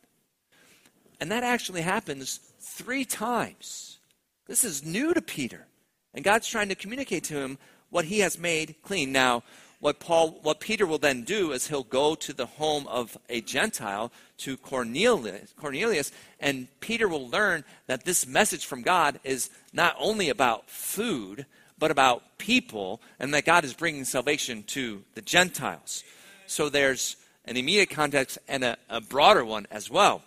And 1.21 1.31
that 1.31 1.45
actually 1.45 1.83
happens 1.83 2.41
three 2.61 3.05
times. 3.05 3.99
This 4.47 4.65
is 4.65 4.85
new 4.85 5.15
to 5.15 5.23
Peter. 5.23 5.67
And 6.15 6.25
God's 6.25 6.49
trying 6.49 6.69
to 6.69 6.75
communicate 6.75 7.25
to 7.25 7.35
him 7.35 7.59
what 7.91 8.07
he 8.07 8.21
has 8.21 8.39
made 8.39 8.77
clean. 8.83 9.13
Now, 9.13 9.43
what 9.81 10.01
Paul 10.01 10.39
what 10.43 10.61
Peter 10.61 10.87
will 10.87 10.99
then 10.99 11.23
do 11.23 11.53
is 11.53 11.69
he'll 11.69 11.83
go 11.85 12.15
to 12.15 12.33
the 12.33 12.47
home 12.47 12.87
of 12.87 13.17
a 13.29 13.41
Gentile 13.41 14.11
to 14.39 14.57
Cornelius, 14.57 15.53
Cornelius 15.59 16.13
and 16.41 16.69
Peter 16.81 17.09
will 17.09 17.29
learn 17.29 17.65
that 17.87 18.05
this 18.05 18.27
message 18.27 18.67
from 18.67 18.83
God 18.83 19.21
is 19.25 19.51
not 19.73 19.97
only 19.99 20.29
about 20.29 20.69
food 20.69 21.47
but 21.79 21.91
about 21.91 22.39
people 22.39 23.01
and 23.19 23.35
that 23.35 23.45
God 23.45 23.65
is 23.65 23.75
bringing 23.75 24.05
salvation 24.05 24.63
to 24.69 25.03
the 25.15 25.23
Gentiles. 25.23 26.05
So 26.47 26.69
there's 26.69 27.17
an 27.45 27.57
immediate 27.57 27.91
context 27.91 28.39
and 28.49 28.65
a, 28.65 28.77
a 28.89 29.01
broader 29.01 29.45
one 29.45 29.67
as 29.71 29.91
well. 29.91 30.23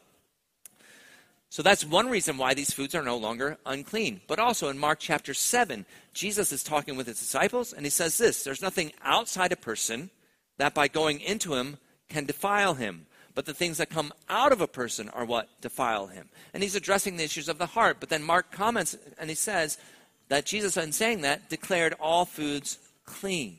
So 1.49 1.63
that's 1.63 1.83
one 1.83 2.09
reason 2.09 2.37
why 2.37 2.53
these 2.53 2.71
foods 2.71 2.93
are 2.93 3.01
no 3.01 3.17
longer 3.17 3.57
unclean. 3.65 4.21
But 4.27 4.37
also 4.37 4.69
in 4.69 4.77
Mark 4.77 4.99
chapter 4.99 5.33
7, 5.33 5.85
Jesus 6.13 6.51
is 6.51 6.61
talking 6.61 6.95
with 6.95 7.07
his 7.07 7.19
disciples, 7.19 7.73
and 7.73 7.85
he 7.85 7.89
says 7.89 8.17
this 8.17 8.43
There's 8.43 8.61
nothing 8.61 8.93
outside 9.03 9.51
a 9.51 9.57
person 9.57 10.11
that 10.57 10.75
by 10.75 10.87
going 10.87 11.21
into 11.21 11.55
him 11.55 11.77
can 12.07 12.25
defile 12.25 12.75
him, 12.75 13.07
but 13.33 13.45
the 13.45 13.53
things 13.53 13.77
that 13.77 13.89
come 13.89 14.13
out 14.29 14.51
of 14.51 14.61
a 14.61 14.67
person 14.67 15.09
are 15.09 15.25
what 15.25 15.49
defile 15.61 16.07
him. 16.07 16.29
And 16.53 16.61
he's 16.61 16.75
addressing 16.75 17.17
the 17.17 17.23
issues 17.23 17.49
of 17.49 17.57
the 17.57 17.65
heart. 17.65 17.97
But 17.99 18.09
then 18.09 18.23
Mark 18.23 18.51
comments, 18.51 18.95
and 19.17 19.29
he 19.29 19.35
says 19.35 19.79
that 20.27 20.45
Jesus, 20.45 20.77
in 20.77 20.91
saying 20.91 21.21
that, 21.21 21.49
declared 21.49 21.95
all 21.99 22.25
foods 22.25 22.77
clean. 23.05 23.57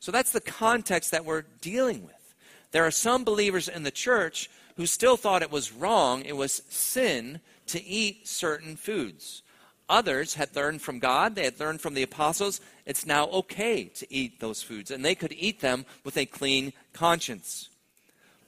So 0.00 0.10
that's 0.10 0.32
the 0.32 0.40
context 0.40 1.10
that 1.10 1.24
we're 1.24 1.44
dealing 1.60 2.04
with. 2.04 2.34
There 2.72 2.84
are 2.84 2.90
some 2.90 3.24
believers 3.24 3.68
in 3.68 3.82
the 3.82 3.90
church 3.90 4.48
who 4.76 4.86
still 4.86 5.16
thought 5.16 5.42
it 5.42 5.50
was 5.50 5.72
wrong, 5.72 6.22
it 6.24 6.36
was 6.36 6.62
sin 6.68 7.40
to 7.66 7.82
eat 7.84 8.26
certain 8.26 8.76
foods. 8.76 9.42
Others 9.88 10.34
had 10.34 10.56
learned 10.56 10.80
from 10.80 10.98
God, 10.98 11.34
they 11.34 11.44
had 11.44 11.60
learned 11.60 11.80
from 11.80 11.94
the 11.94 12.02
apostles, 12.02 12.60
it's 12.86 13.06
now 13.06 13.26
okay 13.26 13.84
to 13.84 14.06
eat 14.12 14.40
those 14.40 14.62
foods, 14.62 14.90
and 14.90 15.04
they 15.04 15.14
could 15.14 15.32
eat 15.32 15.60
them 15.60 15.84
with 16.04 16.16
a 16.16 16.26
clean 16.26 16.72
conscience. 16.92 17.68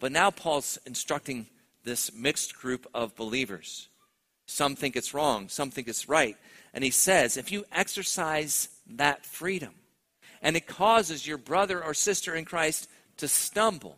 But 0.00 0.12
now 0.12 0.30
Paul's 0.30 0.78
instructing 0.86 1.46
this 1.84 2.12
mixed 2.12 2.56
group 2.56 2.86
of 2.94 3.14
believers. 3.16 3.88
Some 4.46 4.76
think 4.76 4.96
it's 4.96 5.14
wrong, 5.14 5.48
some 5.48 5.70
think 5.70 5.88
it's 5.88 6.08
right. 6.08 6.36
And 6.72 6.82
he 6.82 6.90
says, 6.90 7.36
if 7.36 7.52
you 7.52 7.64
exercise 7.72 8.68
that 8.86 9.24
freedom, 9.24 9.74
and 10.42 10.56
it 10.56 10.66
causes 10.66 11.26
your 11.26 11.38
brother 11.38 11.82
or 11.82 11.94
sister 11.94 12.34
in 12.34 12.44
Christ 12.44 12.88
to 13.18 13.28
stumble, 13.28 13.96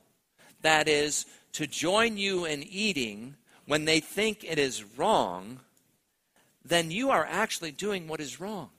that 0.63 0.89
is, 0.89 1.27
to 1.53 1.67
join 1.67 2.17
you 2.17 2.45
in 2.45 2.63
eating 2.63 3.37
when 3.67 3.85
they 3.85 4.01
think 4.01 4.45
it 4.45 4.59
is 4.59 4.85
wrong, 4.97 5.61
then 6.65 6.91
you 6.91 7.11
are 7.11 7.27
actually 7.27 7.71
doing 7.71 8.09
what 8.09 8.21
is 8.21 8.41
wrong. 8.41 8.71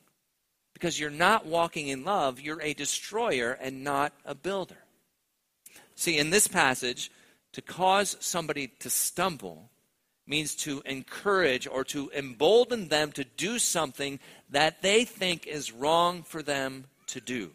Because 0.74 1.00
you're 1.00 1.10
not 1.10 1.46
walking 1.46 1.90
in 1.90 2.06
love, 2.06 2.40
you're 2.40 2.62
a 2.62 2.74
destroyer 2.74 3.52
and 3.52 3.84
not 3.84 4.14
a 4.26 4.34
builder. 4.34 4.78
See, 5.96 6.18
in 6.18 6.30
this 6.30 6.48
passage, 6.48 7.12
to 7.54 7.62
cause 7.62 8.16
somebody 8.20 8.68
to 8.80 8.90
stumble 8.90 9.70
means 10.26 10.56
to 10.56 10.82
encourage 10.86 11.68
or 11.68 11.84
to 11.84 12.12
embolden 12.16 12.88
them 12.88 13.12
to 13.12 13.24
do 13.24 13.60
something 13.60 14.20
that 14.50 14.82
they 14.82 15.04
think 15.04 15.48
is 15.48 15.72
wrong 15.72 16.24
for 16.24 16.42
them 16.42 16.86
to 17.08 17.20
do. 17.20 17.52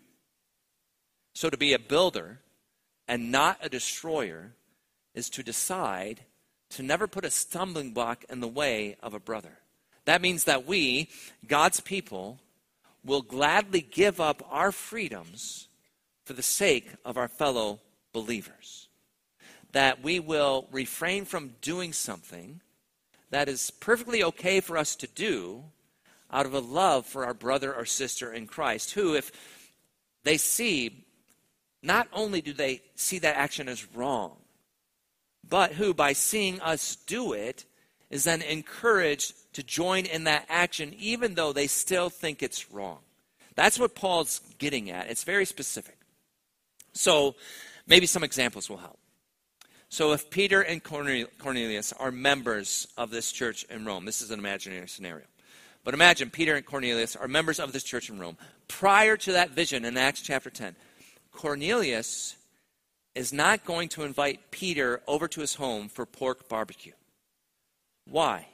So, 1.34 1.48
to 1.48 1.56
be 1.56 1.72
a 1.72 1.78
builder 1.78 2.40
and 3.08 3.32
not 3.32 3.58
a 3.62 3.68
destroyer 3.68 4.52
is 5.14 5.30
to 5.30 5.42
decide 5.42 6.20
to 6.70 6.82
never 6.82 7.06
put 7.06 7.24
a 7.24 7.30
stumbling 7.30 7.92
block 7.92 8.24
in 8.28 8.40
the 8.40 8.48
way 8.48 8.96
of 9.02 9.14
a 9.14 9.20
brother. 9.20 9.58
That 10.04 10.22
means 10.22 10.44
that 10.44 10.66
we, 10.66 11.08
God's 11.46 11.80
people, 11.80 12.38
will 13.04 13.22
gladly 13.22 13.80
give 13.80 14.20
up 14.20 14.42
our 14.50 14.72
freedoms 14.72 15.68
for 16.24 16.32
the 16.32 16.42
sake 16.42 16.88
of 17.04 17.16
our 17.16 17.28
fellow 17.28 17.80
believers. 18.12 18.88
That 19.72 20.02
we 20.02 20.20
will 20.20 20.66
refrain 20.70 21.24
from 21.24 21.54
doing 21.60 21.92
something 21.92 22.60
that 23.30 23.48
is 23.48 23.70
perfectly 23.70 24.22
okay 24.22 24.60
for 24.60 24.78
us 24.78 24.94
to 24.96 25.06
do 25.06 25.64
out 26.30 26.46
of 26.46 26.54
a 26.54 26.60
love 26.60 27.06
for 27.06 27.24
our 27.24 27.34
brother 27.34 27.74
or 27.74 27.84
sister 27.84 28.32
in 28.32 28.46
Christ, 28.46 28.92
who, 28.92 29.14
if 29.14 29.30
they 30.24 30.36
see, 30.36 31.04
not 31.82 32.08
only 32.12 32.40
do 32.40 32.52
they 32.52 32.82
see 32.94 33.18
that 33.20 33.36
action 33.36 33.68
as 33.68 33.86
wrong, 33.94 34.36
but 35.48 35.72
who, 35.72 35.94
by 35.94 36.12
seeing 36.12 36.60
us 36.60 36.96
do 37.06 37.32
it, 37.32 37.64
is 38.10 38.24
then 38.24 38.42
encouraged 38.42 39.34
to 39.54 39.62
join 39.62 40.06
in 40.06 40.24
that 40.24 40.46
action, 40.48 40.94
even 40.98 41.34
though 41.34 41.52
they 41.52 41.66
still 41.66 42.10
think 42.10 42.42
it's 42.42 42.70
wrong. 42.70 42.98
That's 43.54 43.78
what 43.78 43.94
Paul's 43.94 44.40
getting 44.58 44.90
at. 44.90 45.08
It's 45.08 45.24
very 45.24 45.44
specific. 45.44 45.96
So, 46.92 47.34
maybe 47.86 48.06
some 48.06 48.24
examples 48.24 48.68
will 48.68 48.78
help. 48.78 48.98
So, 49.88 50.12
if 50.12 50.30
Peter 50.30 50.60
and 50.60 50.82
Cornelius 50.82 51.92
are 51.92 52.10
members 52.10 52.88
of 52.96 53.10
this 53.10 53.30
church 53.30 53.64
in 53.64 53.84
Rome, 53.84 54.04
this 54.04 54.22
is 54.22 54.30
an 54.30 54.38
imaginary 54.38 54.88
scenario. 54.88 55.26
But 55.84 55.94
imagine 55.94 56.30
Peter 56.30 56.54
and 56.54 56.64
Cornelius 56.64 57.14
are 57.14 57.28
members 57.28 57.60
of 57.60 57.72
this 57.72 57.84
church 57.84 58.08
in 58.08 58.18
Rome. 58.18 58.38
Prior 58.68 59.16
to 59.18 59.32
that 59.32 59.50
vision 59.50 59.84
in 59.84 59.96
Acts 59.96 60.22
chapter 60.22 60.50
10, 60.50 60.74
Cornelius 61.30 62.36
is 63.14 63.32
not 63.32 63.64
going 63.64 63.88
to 63.90 64.02
invite 64.02 64.50
Peter 64.50 65.00
over 65.06 65.28
to 65.28 65.40
his 65.40 65.54
home 65.54 65.88
for 65.88 66.04
pork 66.04 66.48
barbecue. 66.48 66.92
Why? 68.06 68.48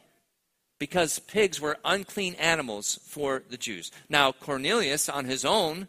Because 0.78 1.18
pigs 1.18 1.60
were 1.60 1.78
unclean 1.84 2.34
animals 2.34 2.98
for 3.04 3.42
the 3.48 3.56
Jews. 3.56 3.90
Now, 4.08 4.32
Cornelius, 4.32 5.08
on 5.08 5.24
his 5.24 5.44
own, 5.44 5.88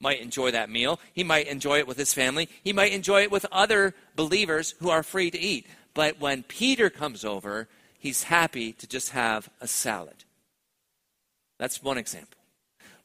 might 0.00 0.20
enjoy 0.20 0.50
that 0.50 0.70
meal. 0.70 1.00
He 1.14 1.24
might 1.24 1.46
enjoy 1.46 1.78
it 1.78 1.86
with 1.86 1.96
his 1.96 2.12
family. 2.12 2.48
He 2.62 2.72
might 2.72 2.92
enjoy 2.92 3.22
it 3.22 3.30
with 3.30 3.46
other 3.50 3.94
believers 4.14 4.74
who 4.80 4.90
are 4.90 5.02
free 5.02 5.30
to 5.30 5.38
eat. 5.38 5.66
But 5.94 6.20
when 6.20 6.42
Peter 6.42 6.90
comes 6.90 7.24
over, 7.24 7.68
he's 7.98 8.24
happy 8.24 8.72
to 8.74 8.86
just 8.86 9.10
have 9.10 9.48
a 9.60 9.66
salad. 9.66 10.24
That's 11.58 11.82
one 11.82 11.96
example. 11.96 12.38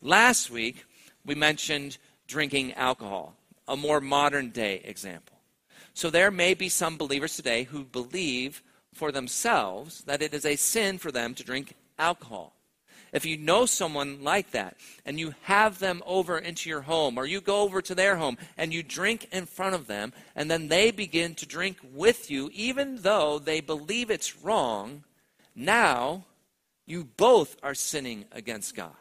Last 0.01 0.50
week, 0.50 0.86
we 1.25 1.36
mentioned 1.36 1.98
drinking 2.27 2.74
alcohol, 2.74 3.36
a 3.71 3.77
more 3.77 4.01
modern 4.01 4.49
day 4.49 4.81
example. 4.83 5.37
So 5.93 6.09
there 6.09 6.29
may 6.29 6.53
be 6.53 6.67
some 6.67 6.97
believers 6.97 7.37
today 7.37 7.63
who 7.63 7.85
believe 7.85 8.61
for 8.93 9.13
themselves 9.13 10.03
that 10.03 10.21
it 10.21 10.33
is 10.33 10.45
a 10.45 10.57
sin 10.57 10.97
for 10.97 11.09
them 11.09 11.33
to 11.35 11.43
drink 11.43 11.73
alcohol. 11.97 12.53
If 13.13 13.25
you 13.25 13.37
know 13.37 13.65
someone 13.65 14.23
like 14.23 14.51
that 14.51 14.75
and 15.05 15.17
you 15.17 15.35
have 15.43 15.79
them 15.79 16.03
over 16.05 16.37
into 16.37 16.69
your 16.69 16.81
home 16.81 17.17
or 17.17 17.25
you 17.25 17.39
go 17.39 17.61
over 17.61 17.81
to 17.81 17.95
their 17.95 18.17
home 18.17 18.37
and 18.57 18.73
you 18.73 18.83
drink 18.83 19.29
in 19.31 19.45
front 19.45 19.73
of 19.73 19.87
them 19.87 20.11
and 20.35 20.51
then 20.51 20.67
they 20.67 20.91
begin 20.91 21.33
to 21.35 21.45
drink 21.45 21.77
with 21.93 22.29
you, 22.29 22.49
even 22.53 22.97
though 23.03 23.39
they 23.39 23.61
believe 23.61 24.11
it's 24.11 24.37
wrong, 24.37 25.05
now 25.55 26.25
you 26.85 27.05
both 27.05 27.55
are 27.63 27.75
sinning 27.75 28.25
against 28.33 28.75
God. 28.75 28.95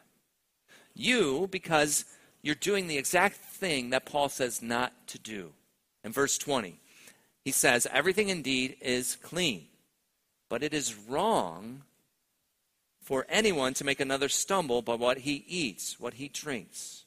You, 0.94 1.48
because 1.50 2.04
you're 2.42 2.54
doing 2.54 2.87
the 2.87 2.99
exact 2.99 3.37
thing 3.37 3.90
that 3.90 4.06
Paul 4.06 4.28
says 4.28 4.62
not 4.62 4.92
to 5.09 5.18
do. 5.18 5.52
In 6.02 6.12
verse 6.12 6.38
20, 6.38 6.80
he 7.44 7.50
says, 7.50 7.87
Everything 7.92 8.28
indeed 8.28 8.76
is 8.80 9.16
clean, 9.16 9.66
but 10.49 10.62
it 10.62 10.73
is 10.73 10.94
wrong 10.94 11.82
for 13.02 13.26
anyone 13.28 13.75
to 13.75 13.85
make 13.85 14.00
another 14.00 14.28
stumble 14.28 14.82
by 14.82 14.94
what 14.94 15.18
he 15.18 15.44
eats, 15.47 15.99
what 15.99 16.14
he 16.14 16.28
drinks. 16.28 17.04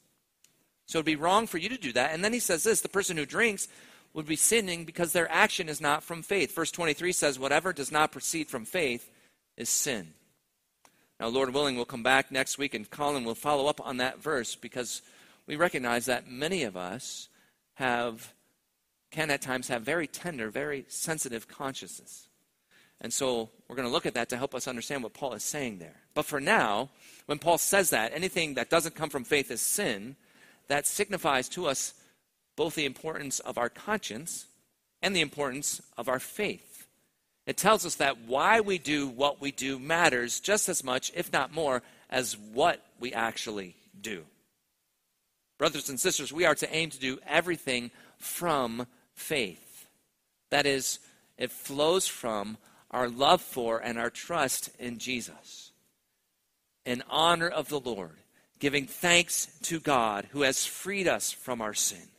So 0.86 1.00
it'd 1.00 1.06
be 1.06 1.16
wrong 1.16 1.48
for 1.48 1.58
you 1.58 1.70
to 1.70 1.78
do 1.78 1.94
that. 1.94 2.13
And 2.13 2.24
then 2.24 2.34
he 2.34 2.40
says 2.40 2.63
this 2.63 2.82
the 2.82 2.90
person 2.90 3.18
who 3.18 3.25
drinks 3.25 3.68
would 4.13 4.25
be 4.25 4.36
sinning 4.36 4.86
because 4.86 5.13
their 5.13 5.32
action 5.32 5.70
is 5.70 5.82
not 5.82 6.04
from 6.04 6.22
faith. 6.22 6.54
Verse 6.54 6.72
23 6.72 7.12
says, 7.12 7.40
Whatever 7.40 7.74
does 7.74 7.92
not 7.92 8.12
proceed 8.12 8.48
from 8.48 8.66
faith 8.66 9.10
is 9.58 9.70
sin. 9.70 10.13
Now, 11.20 11.28
Lord 11.28 11.54
willing, 11.54 11.75
we'll 11.75 11.86
come 11.86 12.04
back 12.04 12.32
next 12.32 12.58
week 12.58 12.74
and 12.74 12.90
Colin 12.90 13.24
will 13.24 13.36
follow 13.36 13.68
up 13.68 13.82
on 13.82 13.98
that 13.98 14.22
verse 14.22 14.56
because 14.56 15.02
we 15.48 15.56
recognize 15.56 16.06
that 16.06 16.30
many 16.30 16.64
of 16.64 16.78
us 16.78 17.30
have, 17.76 18.34
can 19.12 19.30
at 19.30 19.42
times 19.42 19.68
have 19.68 19.82
very 19.82 20.08
tender, 20.08 20.50
very 20.50 20.86
sensitive 20.88 21.48
consciences. 21.48 22.28
And 23.02 23.12
so 23.12 23.50
we're 23.68 23.76
going 23.76 23.88
to 23.88 23.92
look 23.92 24.06
at 24.06 24.14
that 24.14 24.30
to 24.30 24.38
help 24.38 24.56
us 24.56 24.68
understand 24.68 25.04
what 25.04 25.14
Paul 25.14 25.34
is 25.34 25.44
saying 25.44 25.80
there. 25.80 26.02
But 26.14 26.26
for 26.26 26.40
now, 26.40 26.90
when 27.26 27.40
Paul 27.40 27.58
says 27.58 27.90
that, 27.90 28.14
anything 28.14 28.54
that 28.54 28.70
doesn't 28.70 28.96
come 28.96 29.10
from 29.10 29.26
faith 29.26 29.52
is 29.52 29.62
sin, 29.62 30.16
that 30.70 30.88
signifies 30.88 31.50
to 31.50 31.68
us 31.68 31.94
both 32.56 32.76
the 32.76 32.86
importance 32.86 33.40
of 33.40 33.58
our 33.58 33.70
conscience 33.70 34.46
and 35.02 35.16
the 35.16 35.22
importance 35.22 35.82
of 35.98 36.08
our 36.08 36.20
faith. 36.20 36.88
It 37.46 37.58
tells 37.58 37.86
us 37.86 37.96
that 37.96 38.22
why 38.22 38.62
we 38.62 38.78
do 38.78 39.08
what 39.08 39.42
we 39.42 39.52
do 39.52 39.78
matters 39.78 40.40
just 40.40 40.70
as 40.70 40.84
much, 40.84 41.12
if 41.14 41.34
not 41.34 41.54
more, 41.54 41.84
as 42.10 42.38
what 42.38 42.86
we 43.00 43.12
actually 43.12 43.76
do. 44.00 44.24
Brothers 45.63 45.88
and 45.88 45.98
sisters, 45.98 46.34
we 46.34 46.43
are 46.43 46.55
to 46.55 46.75
aim 46.75 46.89
to 46.89 47.00
do 47.00 47.20
everything 47.25 47.89
from 48.17 48.86
faith. 49.13 49.88
That 50.50 50.65
is, 50.65 51.00
it 51.38 51.51
flows 51.51 52.05
from 52.05 52.58
our 52.91 53.08
love 53.08 53.41
for 53.41 53.79
and 53.79 53.98
our 53.98 54.10
trust 54.10 54.72
in 54.77 54.98
Jesus. 54.98 55.72
In 56.86 57.01
honor 57.10 57.48
of 57.48 57.70
the 57.70 57.79
Lord, 57.79 58.17
giving 58.60 58.88
thanks 58.88 59.58
to 59.62 59.80
God 59.80 60.28
who 60.32 60.41
has 60.41 60.65
freed 60.65 61.08
us 61.08 61.32
from 61.32 61.62
our 61.62 61.73
sin. 61.73 62.10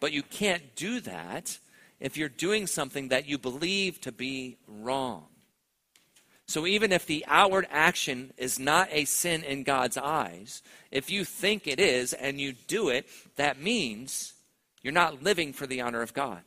But 0.00 0.12
you 0.12 0.22
can't 0.22 0.74
do 0.74 1.00
that 1.00 1.58
if 2.00 2.16
you're 2.16 2.30
doing 2.30 2.66
something 2.66 3.08
that 3.08 3.28
you 3.28 3.36
believe 3.36 4.00
to 4.00 4.10
be 4.10 4.56
wrong. 4.66 5.26
So 6.46 6.66
even 6.66 6.92
if 6.92 7.06
the 7.06 7.24
outward 7.26 7.66
action 7.70 8.32
is 8.36 8.58
not 8.58 8.88
a 8.90 9.06
sin 9.06 9.42
in 9.42 9.62
God's 9.62 9.96
eyes, 9.96 10.62
if 10.90 11.10
you 11.10 11.24
think 11.24 11.66
it 11.66 11.80
is 11.80 12.12
and 12.12 12.40
you 12.40 12.52
do 12.66 12.90
it, 12.90 13.06
that 13.36 13.60
means 13.60 14.34
you're 14.82 14.92
not 14.92 15.22
living 15.22 15.52
for 15.52 15.66
the 15.66 15.80
honor 15.80 16.02
of 16.02 16.12
God. 16.12 16.42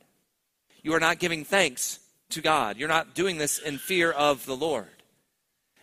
You 0.82 0.94
are 0.94 1.00
not 1.00 1.18
giving 1.18 1.44
thanks 1.44 1.98
to 2.30 2.40
God. 2.40 2.76
You're 2.76 2.88
not 2.88 3.14
doing 3.14 3.38
this 3.38 3.58
in 3.58 3.78
fear 3.78 4.12
of 4.12 4.46
the 4.46 4.56
Lord. 4.56 4.86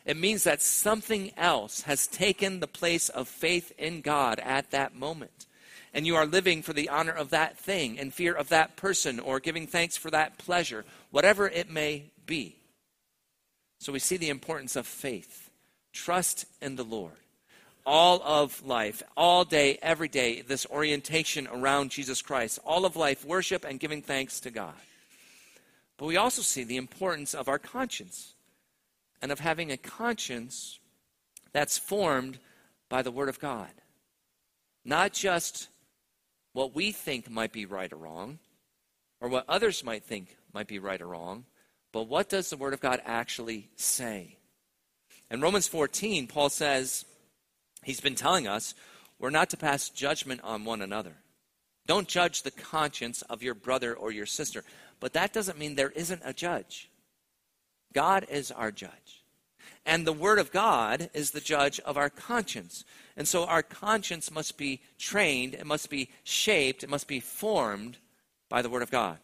It 0.06 0.18
means 0.18 0.44
that 0.44 0.62
something 0.62 1.32
else 1.36 1.82
has 1.82 2.08
taken 2.08 2.60
the 2.60 2.68
place 2.68 3.10
of 3.10 3.28
faith 3.28 3.74
in 3.78 4.02
God 4.02 4.40
at 4.40 4.72
that 4.72 4.96
moment. 4.96 5.48
And 5.94 6.06
you 6.06 6.16
are 6.16 6.26
living 6.26 6.62
for 6.62 6.74
the 6.74 6.90
honor 6.90 7.12
of 7.12 7.32
that 7.32 7.58
thing, 7.58 7.96
in 7.96 8.12
fear 8.12 8.34
of 8.34 8.50
that 8.50 8.76
person, 8.76 9.20
or 9.20 9.40
giving 9.40 9.66
thanks 9.66 9.98
for 9.98 10.12
that 10.12 10.38
pleasure, 10.38 10.86
whatever 11.10 11.48
it 11.48 11.70
may 11.70 12.12
be. 12.26 12.58
So 13.86 13.94
we 13.94 14.00
see 14.00 14.18
the 14.18 14.30
importance 14.30 14.76
of 14.76 14.88
faith, 14.88 15.52
trust 15.94 16.48
in 16.60 16.76
the 16.76 16.84
Lord. 16.84 17.20
All 17.86 18.20
of 18.24 18.66
life, 18.66 19.04
all 19.16 19.46
day, 19.46 19.78
every 19.80 20.08
day, 20.08 20.42
this 20.42 20.66
orientation 20.72 21.46
around 21.46 21.92
Jesus 21.92 22.24
Christ, 22.24 22.58
all 22.66 22.88
of 22.88 22.96
life, 22.96 23.24
worship 23.24 23.64
and 23.64 23.80
giving 23.80 24.02
thanks 24.02 24.40
to 24.40 24.50
God. 24.50 24.74
But 25.98 26.08
we 26.08 26.18
also 26.18 26.42
see 26.42 26.64
the 26.64 26.78
importance 26.78 27.36
of 27.36 27.48
our 27.48 27.60
conscience 27.60 28.34
and 29.22 29.32
of 29.32 29.40
having 29.40 29.72
a 29.72 29.78
conscience 29.78 30.80
that's 31.54 31.78
formed 31.78 32.40
by 32.90 33.04
the 33.04 33.12
Word 33.12 33.30
of 33.30 33.40
God. 33.40 33.70
Not 34.84 35.14
just 35.14 35.68
what 36.54 36.74
we 36.74 36.92
think 36.92 37.30
might 37.30 37.52
be 37.52 37.68
right 37.68 37.94
or 37.94 37.98
wrong, 37.98 38.40
or 39.22 39.30
what 39.30 39.46
others 39.48 39.84
might 39.84 40.04
think 40.04 40.38
might 40.56 40.68
be 40.68 40.80
right 40.80 41.00
or 41.00 41.10
wrong, 41.10 41.46
but 41.96 42.10
what 42.10 42.28
does 42.28 42.50
the 42.50 42.58
Word 42.58 42.74
of 42.74 42.82
God 42.82 43.02
actually 43.06 43.70
say? 43.78 44.36
In 45.32 45.40
Romans 45.40 45.70
14, 45.70 46.28
Paul 46.28 46.50
says, 46.50 47.06
he's 47.84 48.02
been 48.02 48.16
telling 48.16 48.50
us, 48.50 48.74
we're 49.18 49.30
not 49.30 49.50
to 49.52 49.58
pass 49.58 49.88
judgment 49.88 50.42
on 50.44 50.66
one 50.66 50.82
another. 50.82 51.14
Don't 51.88 52.10
judge 52.10 52.42
the 52.42 52.52
conscience 52.52 53.22
of 53.22 53.42
your 53.42 53.54
brother 53.54 53.94
or 53.94 54.12
your 54.12 54.26
sister. 54.26 54.66
But 55.00 55.14
that 55.14 55.32
doesn't 55.32 55.58
mean 55.58 55.76
there 55.76 55.92
isn't 55.92 56.22
a 56.26 56.34
judge. 56.34 56.90
God 57.94 58.26
is 58.30 58.52
our 58.52 58.72
judge. 58.74 59.24
And 59.86 60.06
the 60.06 60.12
Word 60.12 60.38
of 60.38 60.52
God 60.52 61.10
is 61.14 61.32
the 61.32 61.40
judge 61.40 61.80
of 61.80 61.96
our 61.96 62.10
conscience. 62.10 62.84
And 63.16 63.26
so 63.26 63.46
our 63.46 63.64
conscience 63.64 64.30
must 64.30 64.58
be 64.58 64.82
trained, 65.00 65.54
it 65.54 65.66
must 65.66 65.90
be 65.90 66.10
shaped, 66.26 66.84
it 66.84 66.90
must 66.90 67.08
be 67.08 67.22
formed 67.22 68.00
by 68.50 68.62
the 68.62 68.70
Word 68.70 68.84
of 68.84 68.92
God. 68.92 69.18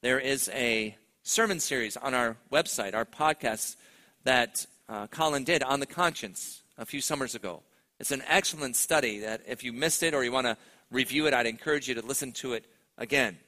There 0.00 0.18
is 0.18 0.48
a 0.54 0.96
sermon 1.22 1.60
series 1.60 1.96
on 1.96 2.14
our 2.14 2.36
website, 2.50 2.94
our 2.94 3.04
podcast, 3.04 3.76
that 4.24 4.66
uh, 4.88 5.06
Colin 5.06 5.44
did 5.44 5.62
on 5.62 5.80
the 5.80 5.86
conscience 5.86 6.62
a 6.76 6.84
few 6.84 7.00
summers 7.00 7.34
ago. 7.34 7.62
It's 8.00 8.10
an 8.10 8.22
excellent 8.28 8.76
study 8.76 9.20
that 9.20 9.42
if 9.46 9.62
you 9.62 9.72
missed 9.72 10.02
it 10.02 10.14
or 10.14 10.24
you 10.24 10.32
want 10.32 10.46
to 10.46 10.56
review 10.90 11.26
it, 11.26 11.34
I'd 11.34 11.46
encourage 11.46 11.88
you 11.88 11.94
to 11.94 12.04
listen 12.04 12.32
to 12.32 12.54
it 12.54 12.64
again. 12.98 13.38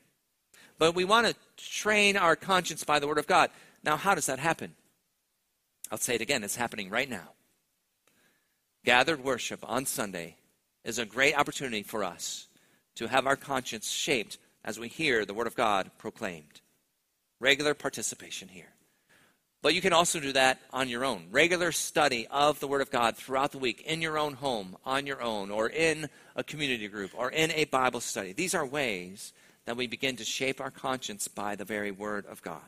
But 0.78 0.94
we 0.94 1.04
want 1.04 1.26
to 1.26 1.34
train 1.56 2.16
our 2.16 2.36
conscience 2.36 2.84
by 2.84 2.98
the 2.98 3.08
Word 3.08 3.18
of 3.18 3.26
God. 3.26 3.50
Now, 3.82 3.96
how 3.96 4.14
does 4.14 4.26
that 4.26 4.38
happen? 4.38 4.74
I'll 5.90 5.98
say 5.98 6.14
it 6.14 6.20
again, 6.20 6.44
it's 6.44 6.56
happening 6.56 6.90
right 6.90 7.10
now. 7.10 7.30
Gathered 8.84 9.24
worship 9.24 9.60
on 9.68 9.86
Sunday 9.86 10.36
is 10.84 10.98
a 10.98 11.06
great 11.06 11.36
opportunity 11.36 11.82
for 11.82 12.04
us 12.04 12.46
to 12.96 13.08
have 13.08 13.26
our 13.26 13.36
conscience 13.36 13.90
shaped 13.90 14.38
as 14.64 14.78
we 14.78 14.88
hear 14.88 15.24
the 15.24 15.34
Word 15.34 15.46
of 15.46 15.54
God 15.54 15.90
proclaimed. 15.98 16.60
Regular 17.44 17.74
participation 17.74 18.48
here. 18.48 18.72
But 19.60 19.74
you 19.74 19.82
can 19.82 19.92
also 19.92 20.18
do 20.18 20.32
that 20.32 20.62
on 20.72 20.88
your 20.88 21.04
own. 21.04 21.26
Regular 21.30 21.72
study 21.72 22.26
of 22.30 22.58
the 22.58 22.66
Word 22.66 22.80
of 22.80 22.90
God 22.90 23.18
throughout 23.18 23.52
the 23.52 23.58
week, 23.58 23.82
in 23.82 24.00
your 24.00 24.16
own 24.16 24.32
home, 24.32 24.78
on 24.86 25.06
your 25.06 25.20
own, 25.20 25.50
or 25.50 25.68
in 25.68 26.08
a 26.34 26.42
community 26.42 26.88
group, 26.88 27.10
or 27.14 27.30
in 27.30 27.50
a 27.50 27.66
Bible 27.66 28.00
study. 28.00 28.32
These 28.32 28.54
are 28.54 28.64
ways 28.64 29.34
that 29.66 29.76
we 29.76 29.86
begin 29.86 30.16
to 30.16 30.24
shape 30.24 30.58
our 30.58 30.70
conscience 30.70 31.28
by 31.28 31.54
the 31.54 31.66
very 31.66 31.90
Word 31.90 32.24
of 32.24 32.40
God. 32.40 32.62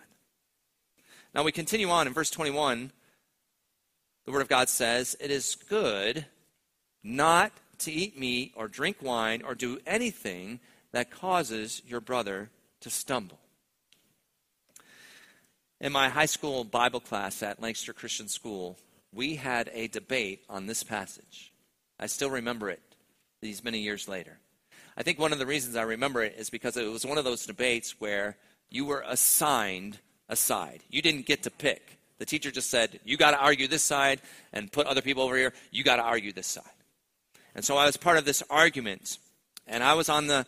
Now 1.34 1.42
we 1.42 1.52
continue 1.52 1.88
on 1.88 2.06
in 2.06 2.12
verse 2.12 2.30
21. 2.30 2.92
The 4.26 4.30
Word 4.30 4.42
of 4.42 4.48
God 4.48 4.68
says, 4.68 5.16
It 5.18 5.30
is 5.30 5.56
good 5.70 6.26
not 7.02 7.50
to 7.78 7.90
eat 7.90 8.18
meat 8.18 8.52
or 8.54 8.68
drink 8.68 8.98
wine 9.00 9.40
or 9.40 9.54
do 9.54 9.78
anything 9.86 10.60
that 10.92 11.10
causes 11.10 11.80
your 11.86 12.02
brother 12.02 12.50
to 12.80 12.90
stumble. 12.90 13.38
In 15.78 15.92
my 15.92 16.08
high 16.08 16.26
school 16.26 16.64
Bible 16.64 17.00
class 17.00 17.42
at 17.42 17.60
Lancaster 17.60 17.92
Christian 17.92 18.28
School, 18.28 18.78
we 19.12 19.36
had 19.36 19.70
a 19.74 19.88
debate 19.88 20.42
on 20.48 20.66
this 20.66 20.82
passage. 20.82 21.52
I 22.00 22.06
still 22.06 22.30
remember 22.30 22.70
it 22.70 22.80
these 23.42 23.62
many 23.62 23.80
years 23.80 24.08
later. 24.08 24.38
I 24.96 25.02
think 25.02 25.18
one 25.18 25.34
of 25.34 25.38
the 25.38 25.44
reasons 25.44 25.76
I 25.76 25.82
remember 25.82 26.22
it 26.22 26.34
is 26.38 26.48
because 26.48 26.78
it 26.78 26.90
was 26.90 27.04
one 27.04 27.18
of 27.18 27.24
those 27.24 27.44
debates 27.44 28.00
where 28.00 28.38
you 28.70 28.86
were 28.86 29.04
assigned 29.06 29.98
a 30.30 30.36
side. 30.36 30.82
You 30.88 31.02
didn't 31.02 31.26
get 31.26 31.42
to 31.42 31.50
pick 31.50 31.98
The 32.18 32.24
teacher 32.24 32.50
just 32.50 32.70
said, 32.70 32.98
You 33.04 33.18
got 33.18 33.32
to 33.32 33.38
argue 33.38 33.68
this 33.68 33.82
side 33.82 34.22
and 34.54 34.72
put 34.72 34.86
other 34.86 35.02
people 35.02 35.22
over 35.22 35.36
here. 35.36 35.52
You 35.70 35.84
got 35.84 35.96
to 35.96 36.02
argue 36.02 36.32
this 36.32 36.46
side. 36.46 36.64
And 37.54 37.62
so 37.62 37.76
I 37.76 37.84
was 37.84 37.98
part 37.98 38.16
of 38.16 38.24
this 38.24 38.42
argument. 38.48 39.18
And 39.66 39.84
I 39.84 39.92
was 39.92 40.08
on 40.08 40.26
the, 40.26 40.46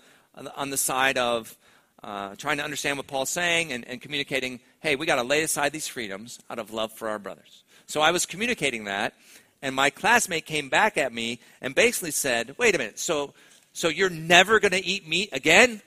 on 0.56 0.70
the 0.70 0.78
side 0.78 1.18
of 1.18 1.54
uh, 2.02 2.34
trying 2.36 2.58
to 2.58 2.64
understand 2.64 2.96
what 2.96 3.06
Paul's 3.06 3.30
saying 3.30 3.72
and, 3.72 3.86
and 3.86 4.00
communicating, 4.00 4.60
hey, 4.80 4.96
we 4.96 5.06
got 5.06 5.16
to 5.16 5.22
lay 5.22 5.42
aside 5.42 5.72
these 5.72 5.88
freedoms 5.88 6.38
out 6.48 6.58
of 6.58 6.72
love 6.72 6.92
for 6.92 7.08
our 7.08 7.18
brothers. 7.18 7.64
So 7.86 8.00
I 8.00 8.10
was 8.10 8.26
communicating 8.26 8.84
that. 8.84 9.14
And 9.60 9.74
my 9.74 9.90
classmate 9.90 10.46
came 10.46 10.68
back 10.68 10.96
at 10.96 11.12
me 11.12 11.40
and 11.60 11.74
basically 11.74 12.12
said, 12.12 12.54
wait 12.58 12.74
a 12.76 12.78
minute, 12.78 12.98
so, 12.98 13.34
so 13.72 13.88
you're 13.88 14.10
never 14.10 14.60
going 14.60 14.72
to 14.72 14.84
eat 14.84 15.08
meat 15.08 15.30
again? 15.32 15.82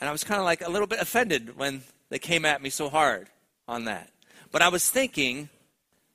And 0.00 0.08
I 0.08 0.12
was 0.12 0.24
kind 0.24 0.40
of 0.40 0.46
like 0.46 0.62
a 0.66 0.70
little 0.70 0.86
bit 0.86 1.00
offended 1.00 1.58
when 1.58 1.82
they 2.08 2.18
came 2.18 2.46
at 2.46 2.62
me 2.62 2.70
so 2.70 2.88
hard 2.88 3.28
on 3.68 3.84
that. 3.84 4.10
But 4.50 4.62
I 4.62 4.68
was 4.68 4.88
thinking, 4.88 5.50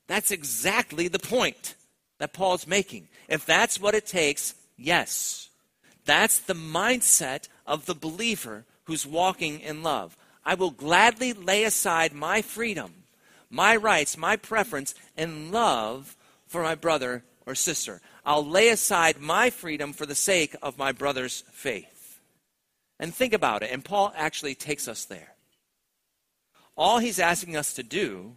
that's 0.08 0.32
exactly 0.32 1.08
the 1.08 1.20
point 1.20 1.76
that 2.18 2.34
Paul's 2.34 2.66
making. 2.66 3.08
If 3.28 3.46
that's 3.46 3.80
what 3.80 3.94
it 3.94 4.08
takes, 4.08 4.56
yes. 4.78 5.50
That's 6.06 6.40
the 6.40 6.54
mindset 6.54 7.48
of 7.66 7.86
the 7.86 7.96
believer 7.96 8.66
who's 8.86 9.06
walking 9.06 9.60
in 9.60 9.84
love. 9.84 10.18
I 10.44 10.54
will 10.56 10.72
gladly 10.72 11.34
lay 11.34 11.64
aside 11.64 12.14
my 12.14 12.42
freedom, 12.42 13.04
my 13.50 13.76
rights, 13.76 14.18
my 14.18 14.36
preference 14.36 14.94
in 15.18 15.52
love 15.52 16.16
for 16.46 16.62
my 16.62 16.76
brother 16.76 17.24
or 17.46 17.56
sister. 17.56 18.02
I'll 18.26 18.46
lay 18.46 18.70
aside 18.70 19.20
my 19.20 19.50
freedom 19.50 19.94
for 19.94 20.06
the 20.06 20.16
sake 20.16 20.56
of 20.62 20.78
my 20.78 20.92
brother's 20.92 21.44
faith. 21.52 22.20
And 23.00 23.14
think 23.14 23.34
about 23.34 23.64
it. 23.64 23.72
And 23.72 23.84
Paul 23.84 24.14
actually 24.16 24.56
takes 24.56 24.88
us 24.88 25.06
there. 25.06 25.34
All 26.78 27.00
he's 27.00 27.20
asking 27.20 27.56
us 27.56 27.74
to 27.74 27.84
do 27.84 28.36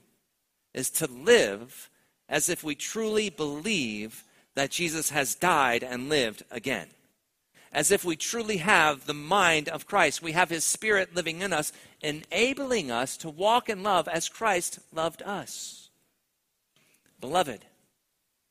is 0.74 0.90
to 0.90 1.06
live 1.06 1.90
as 2.28 2.48
if 2.48 2.62
we 2.62 2.74
truly 2.74 3.30
believe 3.30 4.24
that 4.54 4.70
Jesus 4.70 5.10
has 5.10 5.34
died 5.34 5.82
and 5.82 6.08
lived 6.08 6.42
again. 6.50 6.88
As 7.72 7.90
if 7.90 8.04
we 8.04 8.16
truly 8.16 8.59
have 8.59 9.07
the 9.07 9.14
mind 9.14 9.68
of 9.68 9.87
Christ. 9.87 10.22
We 10.22 10.33
have 10.33 10.50
his 10.50 10.64
spirit 10.64 11.14
living 11.14 11.42
in 11.42 11.52
us, 11.52 11.72
enabling 12.00 12.90
us 12.90 13.16
to 13.18 13.28
walk 13.28 13.68
in 13.68 13.83
love 13.83 14.09
as 14.09 14.28
Christ 14.28 14.78
loved 14.92 15.22
us. 15.22 15.90
Beloved, 17.20 17.64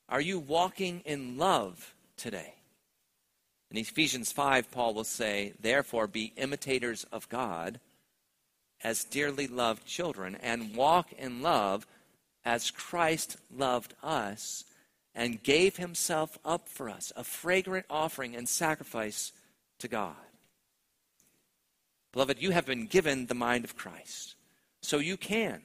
are 0.10 0.22
you 0.22 0.40
walking 0.40 1.02
in 1.06 1.38
love 1.38 1.96
today? 2.16 2.54
In 3.72 3.78
Ephesians 3.78 4.32
5, 4.32 4.72
Paul 4.72 4.94
will 4.94 5.04
say, 5.04 5.54
Therefore, 5.60 6.08
be 6.08 6.34
imitators 6.38 7.04
of 7.12 7.28
God 7.30 7.80
as 8.84 9.04
dearly 9.04 9.48
loved 9.48 9.86
children 9.86 10.38
and 10.42 10.76
walk 10.76 11.12
in 11.14 11.42
love 11.42 11.86
as 12.46 12.72
Christ 12.72 13.38
loved 13.54 13.94
us 14.02 14.64
and 15.18 15.44
gave 15.44 15.76
himself 15.76 16.38
up 16.46 16.70
for 16.70 16.90
us, 16.90 17.12
a 17.18 17.24
fragrant 17.24 17.86
offering 17.90 18.36
and 18.36 18.48
sacrifice 18.48 19.34
to 19.80 19.90
God. 19.90 20.16
Beloved, 22.14 22.42
you 22.42 22.52
have 22.52 22.66
been 22.66 22.86
given 22.86 23.26
the 23.26 23.36
mind 23.36 23.66
of 23.66 23.76
Christ. 23.76 24.36
So 24.82 25.00
you 25.00 25.18
can, 25.18 25.62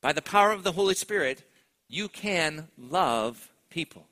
by 0.00 0.12
the 0.12 0.22
power 0.22 0.50
of 0.50 0.64
the 0.64 0.72
Holy 0.72 0.94
Spirit, 0.94 1.44
you 1.88 2.08
can 2.08 2.68
love 2.76 3.50
people. 3.70 4.06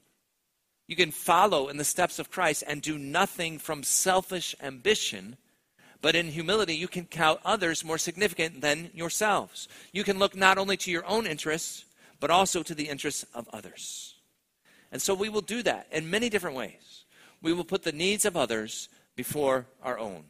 You 0.86 0.94
can 0.94 1.10
follow 1.10 1.68
in 1.68 1.78
the 1.78 1.84
steps 1.84 2.20
of 2.20 2.30
Christ 2.30 2.62
and 2.66 2.80
do 2.80 2.98
nothing 2.98 3.58
from 3.58 3.82
selfish 3.82 4.54
ambition 4.62 5.36
but 6.00 6.14
in 6.14 6.28
humility, 6.28 6.76
you 6.76 6.88
can 6.88 7.06
count 7.06 7.40
others 7.44 7.84
more 7.84 7.98
significant 7.98 8.60
than 8.60 8.90
yourselves. 8.94 9.68
You 9.92 10.04
can 10.04 10.18
look 10.18 10.36
not 10.36 10.56
only 10.58 10.76
to 10.78 10.90
your 10.90 11.04
own 11.06 11.26
interests, 11.26 11.84
but 12.20 12.30
also 12.30 12.62
to 12.62 12.74
the 12.74 12.88
interests 12.88 13.24
of 13.34 13.48
others. 13.52 14.14
And 14.90 15.02
so 15.02 15.14
we 15.14 15.28
will 15.28 15.42
do 15.42 15.62
that 15.62 15.86
in 15.90 16.10
many 16.10 16.28
different 16.28 16.56
ways. 16.56 17.04
We 17.42 17.52
will 17.52 17.64
put 17.64 17.82
the 17.82 17.92
needs 17.92 18.24
of 18.24 18.36
others 18.36 18.88
before 19.16 19.66
our 19.82 19.98
own. 19.98 20.24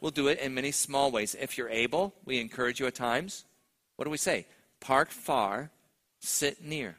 We'll 0.00 0.10
do 0.10 0.28
it 0.28 0.38
in 0.38 0.54
many 0.54 0.72
small 0.72 1.10
ways. 1.10 1.36
If 1.38 1.58
you're 1.58 1.68
able, 1.68 2.14
we 2.24 2.40
encourage 2.40 2.80
you 2.80 2.86
at 2.86 2.94
times. 2.94 3.44
What 3.96 4.06
do 4.06 4.10
we 4.10 4.16
say? 4.16 4.46
Park 4.80 5.10
far, 5.10 5.70
sit 6.20 6.64
near. 6.64 6.96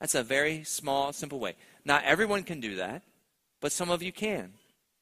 That's 0.00 0.16
a 0.16 0.24
very 0.24 0.64
small, 0.64 1.12
simple 1.12 1.38
way. 1.38 1.54
Not 1.84 2.04
everyone 2.04 2.42
can 2.42 2.60
do 2.60 2.76
that, 2.76 3.02
but 3.60 3.70
some 3.70 3.90
of 3.90 4.02
you 4.02 4.10
can. 4.10 4.52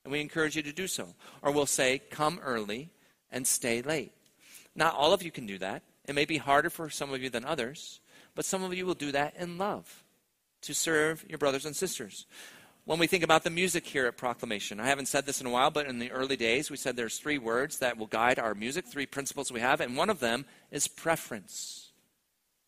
And 0.04 0.12
we 0.12 0.20
encourage 0.20 0.56
you 0.56 0.62
to 0.62 0.72
do 0.72 0.86
so. 0.86 1.08
Or 1.40 1.52
we'll 1.52 1.66
say, 1.66 2.02
come 2.10 2.38
early 2.42 2.90
and 3.32 3.46
stay 3.46 3.80
late. 3.80 4.12
Not 4.74 4.94
all 4.94 5.14
of 5.14 5.22
you 5.22 5.30
can 5.30 5.46
do 5.46 5.56
that. 5.58 5.82
It 6.06 6.14
may 6.14 6.26
be 6.26 6.36
harder 6.36 6.68
for 6.68 6.90
some 6.90 7.12
of 7.12 7.22
you 7.22 7.30
than 7.30 7.44
others, 7.44 8.00
but 8.34 8.44
some 8.44 8.62
of 8.62 8.74
you 8.74 8.84
will 8.84 8.94
do 8.94 9.12
that 9.12 9.34
in 9.38 9.56
love 9.56 10.04
to 10.62 10.74
serve 10.74 11.24
your 11.28 11.38
brothers 11.38 11.66
and 11.66 11.74
sisters. 11.74 12.26
When 12.84 12.98
we 12.98 13.06
think 13.06 13.22
about 13.22 13.44
the 13.44 13.50
music 13.50 13.86
here 13.86 14.06
at 14.06 14.16
Proclamation, 14.16 14.80
I 14.80 14.86
haven't 14.86 15.06
said 15.06 15.26
this 15.26 15.40
in 15.40 15.46
a 15.46 15.50
while, 15.50 15.70
but 15.70 15.86
in 15.86 15.98
the 15.98 16.10
early 16.10 16.36
days, 16.36 16.70
we 16.70 16.76
said 16.76 16.96
there's 16.96 17.18
three 17.18 17.38
words 17.38 17.78
that 17.78 17.96
will 17.98 18.06
guide 18.06 18.38
our 18.38 18.54
music, 18.54 18.86
three 18.86 19.06
principles 19.06 19.52
we 19.52 19.60
have, 19.60 19.80
and 19.80 19.96
one 19.96 20.10
of 20.10 20.20
them 20.20 20.44
is 20.70 20.88
preference. 20.88 21.90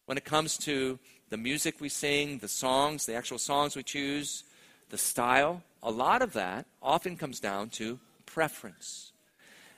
When 0.06 0.18
it 0.18 0.24
comes 0.24 0.58
to 0.58 0.98
the 1.30 1.36
music 1.36 1.80
we 1.80 1.88
sing, 1.88 2.38
the 2.38 2.48
songs, 2.48 3.06
the 3.06 3.14
actual 3.14 3.38
songs 3.38 3.74
we 3.74 3.82
choose, 3.82 4.44
the 4.90 4.98
style, 4.98 5.62
a 5.82 5.90
lot 5.90 6.22
of 6.22 6.34
that 6.34 6.66
often 6.82 7.16
comes 7.16 7.40
down 7.40 7.70
to 7.70 7.98
preference. 8.26 9.12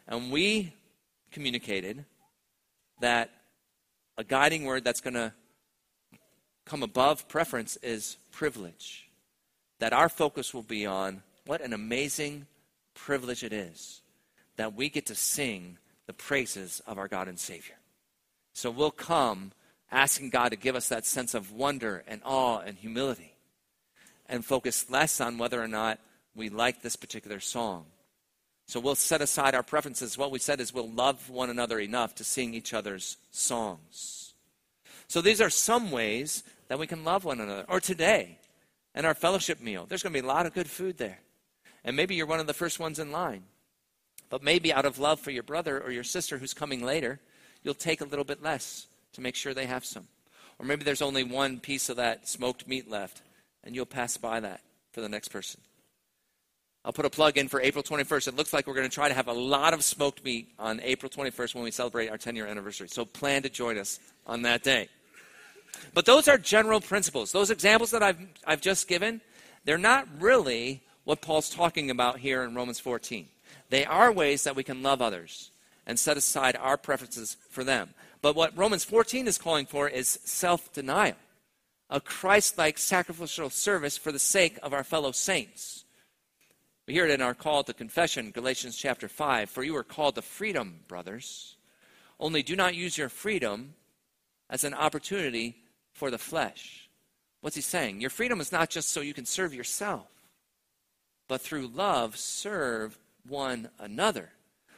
And 0.09 0.33
we 0.33 0.74
communicated 1.31 2.05
that 3.00 3.31
a 4.18 4.24
guiding 4.24 4.64
word 4.64 4.85
that's 4.85 5.00
going 5.00 5.14
to 5.14 5.33
come 6.64 6.83
above 6.83 7.29
preference 7.29 7.77
is 7.83 8.16
privilege. 8.33 9.09
That 9.81 9.92
our 9.92 10.09
focus 10.09 10.55
will 10.55 10.62
be 10.62 10.87
on 10.87 11.22
what 11.46 11.61
an 11.61 11.72
amazing 11.72 12.46
privilege 12.94 13.42
it 13.42 13.53
is 13.53 14.00
that 14.57 14.74
we 14.74 14.88
get 14.88 15.07
to 15.07 15.14
sing 15.14 15.79
the 16.07 16.12
praises 16.12 16.81
of 16.87 16.98
our 16.98 17.09
God 17.09 17.29
and 17.29 17.38
Savior. 17.38 17.77
So 18.53 18.70
we'll 18.70 18.90
come 18.90 19.53
asking 19.90 20.31
God 20.31 20.50
to 20.50 20.57
give 20.57 20.77
us 20.77 20.88
that 20.88 21.07
sense 21.07 21.35
of 21.35 21.53
wonder 21.53 22.05
and 22.07 22.20
awe 22.24 22.61
and 22.61 22.77
humility 22.77 23.35
and 24.29 24.44
focus 24.44 24.88
less 24.90 25.20
on 25.20 25.38
whether 25.38 25.62
or 25.62 25.68
not 25.68 25.98
we 26.35 26.48
like 26.48 26.83
this 26.83 26.96
particular 26.96 27.40
song. 27.40 27.87
So 28.66 28.81
we'll 28.81 28.94
set 28.94 29.20
aside 29.20 29.55
our 29.55 29.62
preferences. 29.62 30.16
What 30.16 30.31
we 30.31 30.38
said 30.38 30.61
is 30.61 30.72
we'll 30.72 30.90
love 30.90 31.29
one 31.29 31.50
another 31.50 31.79
enough 31.79 32.14
to 32.16 32.24
sing 32.24 32.55
each 32.55 32.72
other's 32.72 33.18
songs. 33.31 34.33
So 35.07 35.20
these 35.20 35.40
are 35.40 35.50
some 35.50 35.90
ways 35.90 36.42
that 36.68 36.79
we 36.79 36.87
can 36.87 37.05
love 37.05 37.24
one 37.24 37.40
another. 37.40 37.64
Or 37.68 37.81
today, 37.81 38.38
in 38.94 39.05
our 39.05 39.14
fellowship 39.14 39.61
meal, 39.61 39.87
there's 39.88 40.03
going 40.03 40.12
to 40.12 40.20
be 40.20 40.24
a 40.24 40.29
lot 40.29 40.46
of 40.46 40.55
good 40.55 40.68
food 40.68 40.98
there. 40.98 41.20
And 41.85 41.96
maybe 41.96 42.14
you're 42.14 42.27
one 42.27 42.40
of 42.40 42.46
the 42.46 42.55
first 42.55 42.79
ones 42.79 42.98
in 42.98 43.12
line. 43.12 43.44
But 44.31 44.42
maybe 44.42 44.72
out 44.72 44.87
of 44.87 44.98
love 44.98 45.20
for 45.20 45.31
your 45.31 45.42
brother 45.42 45.81
or 45.81 45.90
your 45.90 46.05
sister 46.05 46.38
who's 46.38 46.55
coming 46.55 46.83
later, 46.85 47.20
you'll 47.62 47.74
take 47.74 48.00
a 48.00 48.07
little 48.07 48.24
bit 48.24 48.42
less 48.42 48.87
to 49.12 49.20
make 49.20 49.37
sure 49.37 49.55
they 49.55 49.66
have 49.66 49.85
some. 49.85 50.09
Or 50.59 50.66
maybe 50.66 50.85
there's 50.85 51.03
only 51.03 51.24
one 51.24 51.61
piece 51.61 51.88
of 51.88 51.96
that 51.96 52.29
smoked 52.29 52.66
meat 52.66 52.90
left 52.90 53.22
and 53.64 53.74
you'll 53.74 53.87
pass 53.87 54.16
by 54.16 54.40
that 54.40 54.61
for 54.92 55.00
the 55.00 55.09
next 55.09 55.29
person. 55.29 55.61
I'll 56.85 56.92
put 56.92 57.07
a 57.07 57.11
plug 57.11 57.38
in 57.38 57.48
for 57.48 57.62
April 57.62 57.83
21st. 57.83 58.29
It 58.29 58.37
looks 58.37 58.53
like 58.53 58.66
we're 58.66 58.74
going 58.74 58.88
to 58.88 58.94
try 58.94 59.09
to 59.09 59.14
have 59.14 59.29
a 59.29 59.33
lot 59.33 59.72
of 59.72 59.83
smoked 59.83 60.22
meat 60.22 60.48
on 60.59 60.81
April 60.81 61.09
21st 61.09 61.55
when 61.55 61.64
we 61.64 61.70
celebrate 61.70 62.09
our 62.09 62.18
10 62.18 62.37
year 62.37 62.46
anniversary. 62.46 62.88
So 62.88 63.07
plan 63.07 63.42
to 63.42 63.48
join 63.48 63.79
us 63.79 63.98
on 64.27 64.42
that 64.42 64.62
day. 64.62 64.88
But 65.92 66.06
those 66.06 66.28
are 66.28 66.38
general 66.38 66.80
principles. 66.80 67.32
Those 67.32 67.50
examples 67.50 67.90
that 67.90 68.02
I've, 68.02 68.18
I've 68.46 68.60
just 68.60 68.88
given, 68.88 69.20
they're 69.64 69.78
not 69.78 70.08
really 70.18 70.82
what 71.04 71.20
Paul's 71.20 71.50
talking 71.50 71.90
about 71.90 72.18
here 72.18 72.42
in 72.42 72.54
Romans 72.54 72.80
14. 72.80 73.28
They 73.70 73.84
are 73.84 74.12
ways 74.12 74.44
that 74.44 74.56
we 74.56 74.64
can 74.64 74.82
love 74.82 75.02
others 75.02 75.50
and 75.86 75.98
set 75.98 76.16
aside 76.16 76.56
our 76.56 76.76
preferences 76.76 77.36
for 77.50 77.64
them. 77.64 77.90
But 78.22 78.36
what 78.36 78.56
Romans 78.56 78.84
14 78.84 79.28
is 79.28 79.36
calling 79.36 79.66
for 79.66 79.88
is 79.88 80.18
self 80.24 80.72
denial 80.72 81.16
a 81.90 82.00
Christ 82.00 82.56
like 82.56 82.78
sacrificial 82.78 83.50
service 83.50 83.96
for 83.98 84.10
the 84.10 84.18
sake 84.18 84.58
of 84.62 84.72
our 84.72 84.84
fellow 84.84 85.12
saints. 85.12 85.84
We 86.86 86.94
hear 86.94 87.06
it 87.06 87.10
in 87.10 87.22
our 87.22 87.34
call 87.34 87.64
to 87.64 87.72
confession, 87.72 88.30
Galatians 88.30 88.76
chapter 88.76 89.08
5 89.08 89.50
For 89.50 89.62
you 89.62 89.76
are 89.76 89.84
called 89.84 90.14
to 90.16 90.22
freedom, 90.22 90.80
brothers. 90.88 91.56
Only 92.18 92.42
do 92.42 92.56
not 92.56 92.74
use 92.74 92.96
your 92.96 93.08
freedom 93.08 93.74
as 94.48 94.64
an 94.64 94.74
opportunity 94.74 95.56
for 95.94 96.11
the 96.11 96.18
flesh. 96.18 96.88
What's 97.40 97.57
he 97.57 97.62
saying? 97.62 98.00
Your 98.00 98.11
freedom 98.11 98.40
is 98.40 98.52
not 98.52 98.70
just 98.70 98.90
so 98.90 99.00
you 99.00 99.14
can 99.14 99.26
serve 99.26 99.54
yourself, 99.54 100.07
but 101.28 101.40
through 101.40 101.68
love 101.68 102.16
serve 102.16 102.98
one 103.26 103.70
another. 103.78 104.30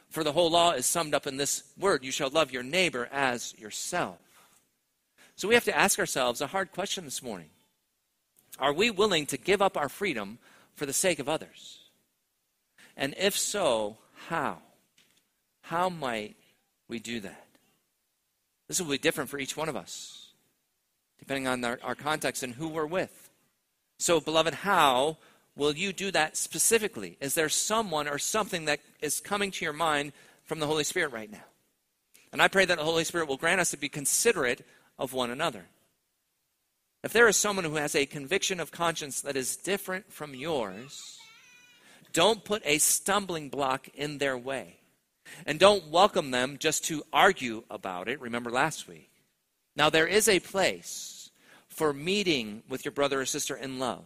For 0.09 0.23
the 0.23 0.31
whole 0.31 0.49
law 0.49 0.71
is 0.71 0.85
summed 0.85 1.13
up 1.13 1.27
in 1.27 1.37
this 1.37 1.63
word 1.77 2.03
you 2.03 2.11
shall 2.11 2.29
love 2.29 2.51
your 2.51 2.63
neighbor 2.63 3.09
as 3.11 3.53
yourself. 3.57 4.19
So 5.35 5.47
we 5.47 5.53
have 5.53 5.65
to 5.65 5.77
ask 5.77 5.99
ourselves 5.99 6.41
a 6.41 6.47
hard 6.47 6.71
question 6.71 7.03
this 7.03 7.21
morning 7.21 7.49
Are 8.59 8.73
we 8.73 8.89
willing 8.89 9.25
to 9.27 9.37
give 9.37 9.61
up 9.61 9.77
our 9.77 9.89
freedom 9.89 10.39
for 10.75 10.85
the 10.85 10.93
sake 10.93 11.19
of 11.19 11.29
others? 11.29 11.79
And 12.95 13.13
if 13.17 13.37
so, 13.37 13.97
how? 14.27 14.57
How 15.61 15.89
might 15.89 16.35
we 16.87 16.99
do 16.99 17.19
that? 17.19 17.47
This 18.67 18.81
will 18.81 18.89
be 18.89 18.97
different 18.97 19.29
for 19.29 19.37
each 19.37 19.55
one 19.55 19.69
of 19.69 19.75
us, 19.75 20.26
depending 21.19 21.47
on 21.47 21.63
our, 21.63 21.79
our 21.83 21.95
context 21.95 22.43
and 22.43 22.53
who 22.53 22.67
we're 22.67 22.85
with. 22.85 23.29
So, 23.99 24.19
beloved, 24.19 24.53
how 24.53 25.17
will 25.55 25.75
you 25.75 25.91
do 25.91 26.11
that 26.11 26.37
specifically? 26.37 27.17
Is 27.19 27.33
there 27.33 27.49
someone 27.49 28.07
or 28.07 28.19
something 28.19 28.65
that 28.65 28.79
is 29.01 29.19
coming 29.19 29.51
to 29.51 29.65
your 29.65 29.73
mind 29.73 30.13
from 30.43 30.59
the 30.59 30.67
Holy 30.67 30.83
Spirit 30.83 31.11
right 31.11 31.31
now? 31.31 31.45
And 32.31 32.41
I 32.41 32.47
pray 32.47 32.65
that 32.65 32.77
the 32.77 32.83
Holy 32.83 33.03
Spirit 33.03 33.27
will 33.27 33.37
grant 33.37 33.61
us 33.61 33.71
to 33.71 33.77
be 33.77 33.89
considerate 33.89 34.65
of 34.99 35.13
one 35.13 35.31
another. 35.31 35.65
If 37.03 37.13
there 37.13 37.27
is 37.27 37.37
someone 37.37 37.65
who 37.65 37.75
has 37.75 37.95
a 37.95 38.05
conviction 38.05 38.59
of 38.59 38.71
conscience 38.71 39.21
that 39.21 39.37
is 39.37 39.55
different 39.55 40.11
from 40.11 40.35
yours, 40.35 41.17
don't 42.13 42.43
put 42.43 42.61
a 42.65 42.79
stumbling 42.79 43.49
block 43.49 43.87
in 43.93 44.17
their 44.17 44.37
way. 44.37 44.77
And 45.45 45.59
don't 45.59 45.87
welcome 45.89 46.31
them 46.31 46.57
just 46.57 46.85
to 46.85 47.03
argue 47.11 47.63
about 47.69 48.07
it. 48.07 48.21
Remember 48.21 48.49
last 48.49 48.87
week. 48.87 49.09
Now, 49.77 49.91
there 49.91 50.07
is 50.07 50.27
a 50.27 50.39
place 50.39 51.29
for 51.67 51.93
meeting 51.93 52.63
with 52.67 52.83
your 52.83 52.91
brother 52.91 53.21
or 53.21 53.25
sister 53.25 53.55
in 53.55 53.77
love 53.77 54.05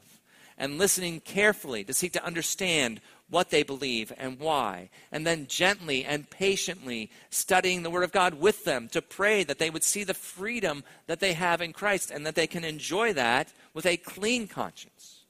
and 0.58 0.78
listening 0.78 1.22
carefully 1.22 1.86
to 1.86 1.94
seek 1.94 2.12
to 2.12 2.26
understand 2.26 3.00
what 3.30 3.50
they 3.50 3.64
believe 3.64 4.12
and 4.18 4.38
why, 4.38 4.90
and 5.10 5.26
then 5.26 5.48
gently 5.48 6.04
and 6.04 6.30
patiently 6.30 7.10
studying 7.30 7.82
the 7.82 7.90
Word 7.90 8.04
of 8.04 8.12
God 8.12 8.34
with 8.34 8.66
them 8.66 8.90
to 8.90 9.02
pray 9.02 9.46
that 9.46 9.58
they 9.58 9.70
would 9.70 9.86
see 9.86 10.04
the 10.04 10.14
freedom 10.14 10.84
that 11.08 11.22
they 11.22 11.32
have 11.32 11.62
in 11.62 11.72
Christ 11.72 12.12
and 12.12 12.28
that 12.28 12.36
they 12.36 12.48
can 12.48 12.66
enjoy 12.66 13.14
that 13.14 13.54
with 13.74 13.86
a 13.86 13.96
clean 13.96 14.50
conscience. 14.50 15.24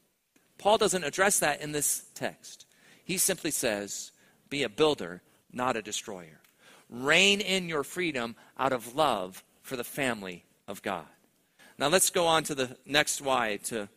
Paul 0.57 0.79
doesn't 0.79 1.03
address 1.03 1.37
that 1.39 1.61
in 1.61 1.71
this 1.71 2.05
text. 2.15 2.65
He 3.05 3.19
simply 3.19 3.51
says, 3.51 4.11
Be 4.49 4.63
a 4.63 4.69
builder, 4.69 5.21
not 5.53 5.77
a 5.77 5.83
destroyer. 5.83 6.41
Rein 6.89 7.39
in 7.39 7.69
your 7.69 7.83
freedom 7.83 8.35
out 8.57 8.73
of 8.73 8.95
love 8.95 9.43
for 9.71 9.77
the 9.77 9.83
family 9.85 10.43
of 10.67 10.81
God. 10.81 11.05
Now 11.77 11.87
let's 11.87 12.09
go 12.09 12.27
on 12.27 12.43
to 12.43 12.53
the 12.53 12.75
next 12.85 13.21
why 13.21 13.55
to 13.67 13.87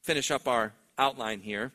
finish 0.00 0.30
up 0.30 0.46
our 0.46 0.74
outline 0.96 1.40
here. 1.40 1.72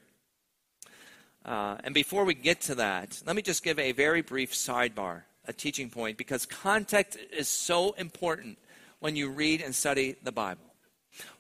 Uh, 1.43 1.75
and 1.83 1.93
before 1.93 2.23
we 2.23 2.35
get 2.35 2.61
to 2.61 2.75
that, 2.75 3.21
let 3.25 3.35
me 3.35 3.41
just 3.41 3.61
give 3.61 3.77
a 3.77 3.91
very 3.91 4.21
brief 4.21 4.53
sidebar, 4.53 5.23
a 5.45 5.51
teaching 5.51 5.89
point, 5.89 6.17
because 6.17 6.45
context 6.45 7.19
is 7.33 7.49
so 7.49 7.91
important 7.97 8.57
when 8.99 9.17
you 9.17 9.29
read 9.29 9.59
and 9.59 9.75
study 9.75 10.15
the 10.23 10.31
Bible. 10.31 10.73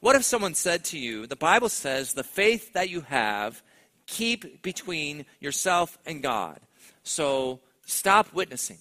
What 0.01 0.17
if 0.17 0.25
someone 0.25 0.55
said 0.55 0.83
to 0.91 0.99
you, 0.99 1.25
the 1.25 1.37
Bible 1.37 1.69
says 1.69 2.11
the 2.11 2.25
faith 2.25 2.73
that 2.73 2.89
you 2.89 2.99
have, 2.99 3.63
keep 4.07 4.61
between 4.61 5.25
yourself 5.39 5.97
and 6.05 6.21
God. 6.21 6.59
So 7.03 7.61
stop 7.85 8.33
witnessing. 8.33 8.79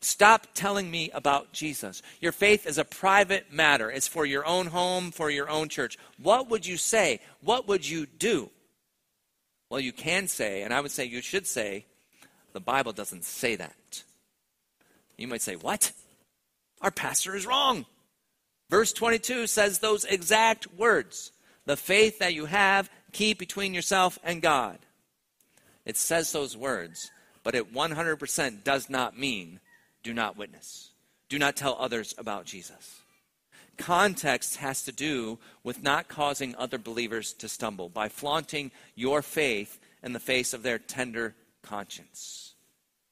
Stop 0.00 0.46
telling 0.54 0.90
me 0.90 1.10
about 1.12 1.52
Jesus. 1.52 2.02
Your 2.20 2.32
faith 2.32 2.66
is 2.66 2.78
a 2.78 2.84
private 2.84 3.52
matter. 3.52 3.90
It's 3.90 4.06
for 4.06 4.24
your 4.24 4.46
own 4.46 4.66
home, 4.66 5.10
for 5.10 5.28
your 5.28 5.50
own 5.50 5.68
church. 5.68 5.98
What 6.22 6.48
would 6.50 6.66
you 6.66 6.76
say? 6.76 7.20
What 7.40 7.66
would 7.66 7.88
you 7.88 8.06
do? 8.06 8.50
Well, 9.70 9.80
you 9.80 9.92
can 9.92 10.28
say, 10.28 10.62
and 10.62 10.72
I 10.72 10.80
would 10.80 10.92
say 10.92 11.04
you 11.04 11.20
should 11.20 11.46
say, 11.46 11.84
the 12.52 12.60
Bible 12.60 12.92
doesn't 12.92 13.24
say 13.24 13.56
that. 13.56 14.04
You 15.16 15.26
might 15.26 15.42
say, 15.42 15.56
What? 15.56 15.92
Our 16.80 16.92
pastor 16.92 17.34
is 17.34 17.44
wrong. 17.44 17.86
Verse 18.70 18.92
22 18.92 19.46
says 19.46 19.78
those 19.78 20.04
exact 20.04 20.72
words. 20.74 21.32
The 21.66 21.76
faith 21.76 22.20
that 22.20 22.34
you 22.34 22.46
have, 22.46 22.88
keep 23.12 23.38
between 23.38 23.74
yourself 23.74 24.18
and 24.22 24.40
God. 24.40 24.78
It 25.84 25.96
says 25.96 26.30
those 26.30 26.56
words, 26.56 27.10
but 27.42 27.54
it 27.54 27.74
100% 27.74 28.62
does 28.62 28.88
not 28.88 29.18
mean 29.18 29.58
do 30.02 30.14
not 30.14 30.36
witness. 30.36 30.90
Do 31.28 31.38
not 31.38 31.56
tell 31.56 31.76
others 31.78 32.14
about 32.18 32.46
Jesus. 32.46 33.00
Context 33.76 34.56
has 34.56 34.82
to 34.84 34.92
do 34.92 35.38
with 35.62 35.82
not 35.82 36.08
causing 36.08 36.54
other 36.56 36.78
believers 36.78 37.32
to 37.34 37.48
stumble 37.48 37.88
by 37.88 38.08
flaunting 38.08 38.70
your 38.94 39.22
faith 39.22 39.78
in 40.02 40.12
the 40.12 40.20
face 40.20 40.52
of 40.52 40.62
their 40.62 40.78
tender 40.78 41.34
conscience. 41.62 42.54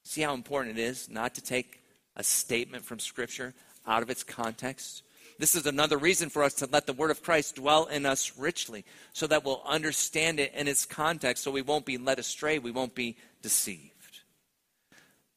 See 0.05 0.23
how 0.23 0.35
important 0.35 0.79
it 0.79 0.83
is 0.83 1.09
not 1.09 1.35
to 1.35 1.43
take 1.43 1.83
a 2.17 2.25
statement 2.25 2.85
from 2.85 2.99
Scripture 2.99 3.55
out 3.87 4.03
of 4.03 4.11
its 4.11 4.25
context? 4.25 5.03
This 5.39 5.55
is 5.55 5.67
another 5.67 5.99
reason 5.99 6.31
for 6.31 6.43
us 6.43 6.55
to 6.55 6.69
let 6.71 6.87
the 6.87 6.93
Word 6.93 7.11
of 7.11 7.23
Christ 7.23 7.57
dwell 7.57 7.87
in 7.87 8.07
us 8.07 8.33
richly 8.39 8.85
so 9.13 9.27
that 9.27 9.45
we'll 9.45 9.63
understand 9.67 10.41
it 10.41 10.55
in 10.55 10.67
its 10.67 10.87
context 10.87 11.45
so 11.45 11.51
we 11.51 11.63
won't 11.63 11.85
be 11.85 11.99
led 11.99 12.19
astray, 12.19 12.59
we 12.59 12.71
won't 12.71 12.95
be 12.95 13.17
deceived. 13.43 13.96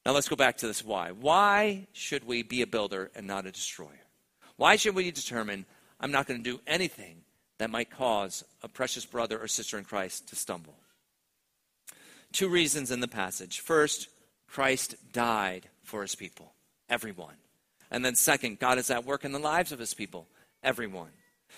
Now 0.10 0.16
let's 0.16 0.28
go 0.28 0.36
back 0.36 0.58
to 0.58 0.66
this 0.66 0.84
why. 0.84 1.12
Why 1.12 1.86
should 1.94 2.26
we 2.26 2.42
be 2.42 2.64
a 2.64 2.66
builder 2.66 3.12
and 3.14 3.28
not 3.28 3.46
a 3.46 3.52
destroyer? 3.52 4.08
Why 4.56 4.76
should 4.76 4.96
we 4.96 5.12
determine 5.12 5.68
I'm 6.00 6.12
not 6.12 6.26
going 6.26 6.44
to 6.44 6.52
do 6.52 6.60
anything 6.66 7.18
that 7.60 7.70
might 7.70 7.92
cause 7.92 8.44
a 8.64 8.68
precious 8.68 9.06
brother 9.06 9.38
or 9.38 9.48
sister 9.48 9.78
in 9.78 9.84
Christ 9.84 10.28
to 10.30 10.36
stumble? 10.36 10.74
Two 12.32 12.50
reasons 12.50 12.90
in 12.90 13.02
the 13.02 13.08
passage. 13.08 13.60
First, 13.60 14.08
Christ 14.48 14.96
died 15.14 15.70
for 15.84 16.02
his 16.02 16.16
people, 16.16 16.54
everyone. 16.90 17.36
And 17.92 18.04
then, 18.04 18.16
second, 18.16 18.58
God 18.58 18.80
is 18.80 18.90
at 18.90 19.06
work 19.06 19.24
in 19.24 19.32
the 19.32 19.38
lives 19.38 19.72
of 19.72 19.78
his 19.78 19.94
people, 19.94 20.26
everyone. 20.64 21.12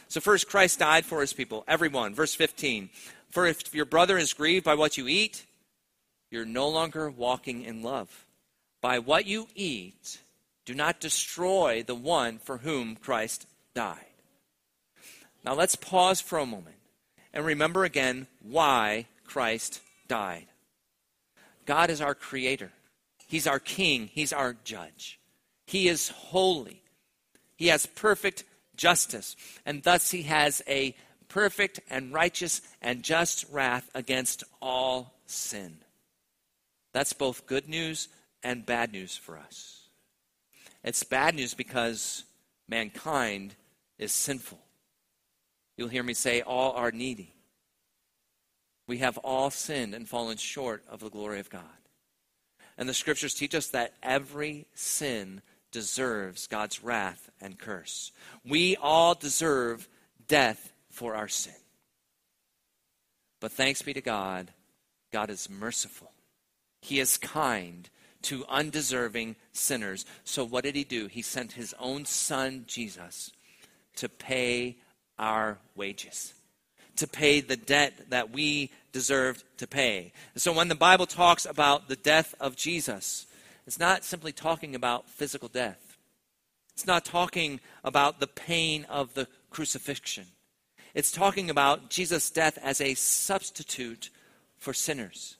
So, 0.09 0.19
first, 0.19 0.49
Christ 0.49 0.77
died 0.77 1.05
for 1.05 1.21
his 1.21 1.31
people, 1.31 1.63
everyone. 1.69 2.13
Verse 2.13 2.35
15 2.35 2.89
For 3.29 3.45
if 3.45 3.73
your 3.73 3.85
brother 3.85 4.17
is 4.17 4.33
grieved 4.33 4.65
by 4.65 4.75
what 4.75 4.97
you 4.97 5.07
eat, 5.07 5.45
you're 6.29 6.43
no 6.43 6.67
longer 6.67 7.09
walking 7.09 7.61
in 7.63 7.81
love. 7.81 8.25
By 8.81 8.97
what 8.97 9.27
you 9.27 9.47
eat, 9.55 10.19
do 10.65 10.73
not 10.73 10.99
destroy 10.99 11.83
the 11.83 11.95
one 11.95 12.39
for 12.39 12.57
whom 12.57 12.95
Christ 12.95 13.45
died. 13.75 14.05
Now 15.45 15.53
let's 15.53 15.75
pause 15.75 16.19
for 16.19 16.39
a 16.39 16.45
moment 16.45 16.77
and 17.33 17.45
remember 17.45 17.83
again 17.83 18.27
why 18.41 19.07
Christ 19.23 19.81
died. 20.07 20.47
God 21.65 21.89
is 21.89 22.01
our 22.01 22.15
creator, 22.15 22.71
He's 23.27 23.47
our 23.47 23.59
king, 23.59 24.09
He's 24.11 24.33
our 24.33 24.55
judge. 24.63 25.19
He 25.65 25.87
is 25.87 26.09
holy, 26.09 26.81
He 27.55 27.67
has 27.67 27.85
perfect 27.85 28.43
justice, 28.75 29.35
and 29.65 29.83
thus 29.83 30.11
He 30.11 30.23
has 30.23 30.61
a 30.67 30.95
perfect 31.27 31.79
and 31.89 32.13
righteous 32.13 32.61
and 32.81 33.03
just 33.03 33.45
wrath 33.51 33.89
against 33.95 34.43
all 34.61 35.13
sin. 35.27 35.77
That's 36.93 37.13
both 37.13 37.45
good 37.45 37.69
news 37.69 38.09
and 38.43 38.65
bad 38.65 38.91
news 38.91 39.17
for 39.17 39.37
us. 39.37 39.89
It's 40.83 41.03
bad 41.03 41.35
news 41.35 41.53
because 41.53 42.23
mankind 42.67 43.55
is 43.99 44.11
sinful. 44.11 44.59
You'll 45.77 45.89
hear 45.89 46.03
me 46.03 46.13
say, 46.13 46.41
all 46.41 46.73
are 46.73 46.91
needy. 46.91 47.33
We 48.87 48.97
have 48.97 49.17
all 49.19 49.49
sinned 49.49 49.93
and 49.93 50.07
fallen 50.07 50.37
short 50.37 50.83
of 50.89 50.99
the 50.99 51.09
glory 51.09 51.39
of 51.39 51.49
God. 51.49 51.61
And 52.77 52.89
the 52.89 52.93
scriptures 52.93 53.33
teach 53.33 53.53
us 53.53 53.67
that 53.67 53.93
every 54.01 54.65
sin 54.73 55.41
deserves 55.71 56.47
God's 56.47 56.83
wrath 56.83 57.29
and 57.39 57.57
curse. 57.57 58.11
We 58.45 58.75
all 58.75 59.15
deserve 59.15 59.87
death 60.27 60.73
for 60.89 61.15
our 61.15 61.27
sin. 61.27 61.53
But 63.39 63.51
thanks 63.51 63.81
be 63.81 63.93
to 63.93 64.01
God, 64.01 64.51
God 65.11 65.29
is 65.29 65.49
merciful. 65.49 66.11
He 66.81 66.99
is 66.99 67.17
kind 67.17 67.89
to 68.23 68.45
undeserving 68.49 69.35
sinners. 69.53 70.05
So, 70.23 70.43
what 70.43 70.63
did 70.63 70.75
he 70.75 70.83
do? 70.83 71.07
He 71.07 71.21
sent 71.21 71.53
his 71.53 71.73
own 71.79 72.05
son, 72.05 72.65
Jesus, 72.67 73.31
to 73.95 74.09
pay 74.09 74.77
our 75.17 75.57
wages, 75.75 76.33
to 76.97 77.07
pay 77.07 77.41
the 77.41 77.55
debt 77.55 78.09
that 78.09 78.31
we 78.31 78.71
deserved 78.91 79.43
to 79.57 79.67
pay. 79.67 80.13
so, 80.35 80.53
when 80.53 80.67
the 80.67 80.75
Bible 80.75 81.05
talks 81.05 81.45
about 81.45 81.87
the 81.87 81.95
death 81.95 82.35
of 82.39 82.55
Jesus, 82.55 83.25
it's 83.65 83.79
not 83.79 84.03
simply 84.03 84.31
talking 84.31 84.75
about 84.75 85.09
physical 85.09 85.47
death, 85.47 85.97
it's 86.73 86.87
not 86.87 87.05
talking 87.05 87.59
about 87.83 88.19
the 88.19 88.27
pain 88.27 88.85
of 88.89 89.13
the 89.13 89.27
crucifixion. 89.49 90.25
It's 90.93 91.11
talking 91.11 91.49
about 91.49 91.89
Jesus' 91.89 92.29
death 92.29 92.57
as 92.61 92.81
a 92.81 92.95
substitute 92.95 94.09
for 94.57 94.73
sinners 94.73 95.37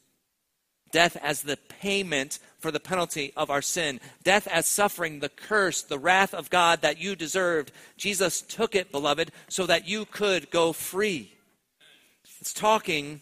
death 0.91 1.17
as 1.21 1.41
the 1.41 1.57
payment 1.57 2.39
for 2.59 2.71
the 2.71 2.79
penalty 2.79 3.33
of 3.35 3.49
our 3.49 3.61
sin, 3.61 3.99
death 4.23 4.47
as 4.47 4.67
suffering 4.67 5.19
the 5.19 5.29
curse, 5.29 5.81
the 5.81 5.99
wrath 5.99 6.33
of 6.33 6.49
God 6.49 6.81
that 6.81 6.99
you 6.99 7.15
deserved. 7.15 7.71
Jesus 7.97 8.41
took 8.41 8.75
it, 8.75 8.91
beloved, 8.91 9.31
so 9.49 9.65
that 9.65 9.87
you 9.87 10.05
could 10.05 10.51
go 10.51 10.71
free. 10.71 11.33
It's 12.39 12.53
talking 12.53 13.21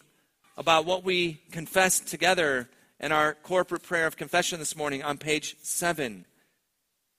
about 0.56 0.84
what 0.84 1.04
we 1.04 1.40
confessed 1.50 2.06
together 2.06 2.68
in 2.98 3.12
our 3.12 3.34
corporate 3.34 3.82
prayer 3.82 4.06
of 4.06 4.16
confession 4.16 4.58
this 4.58 4.76
morning 4.76 5.02
on 5.02 5.16
page 5.16 5.56
7. 5.62 6.26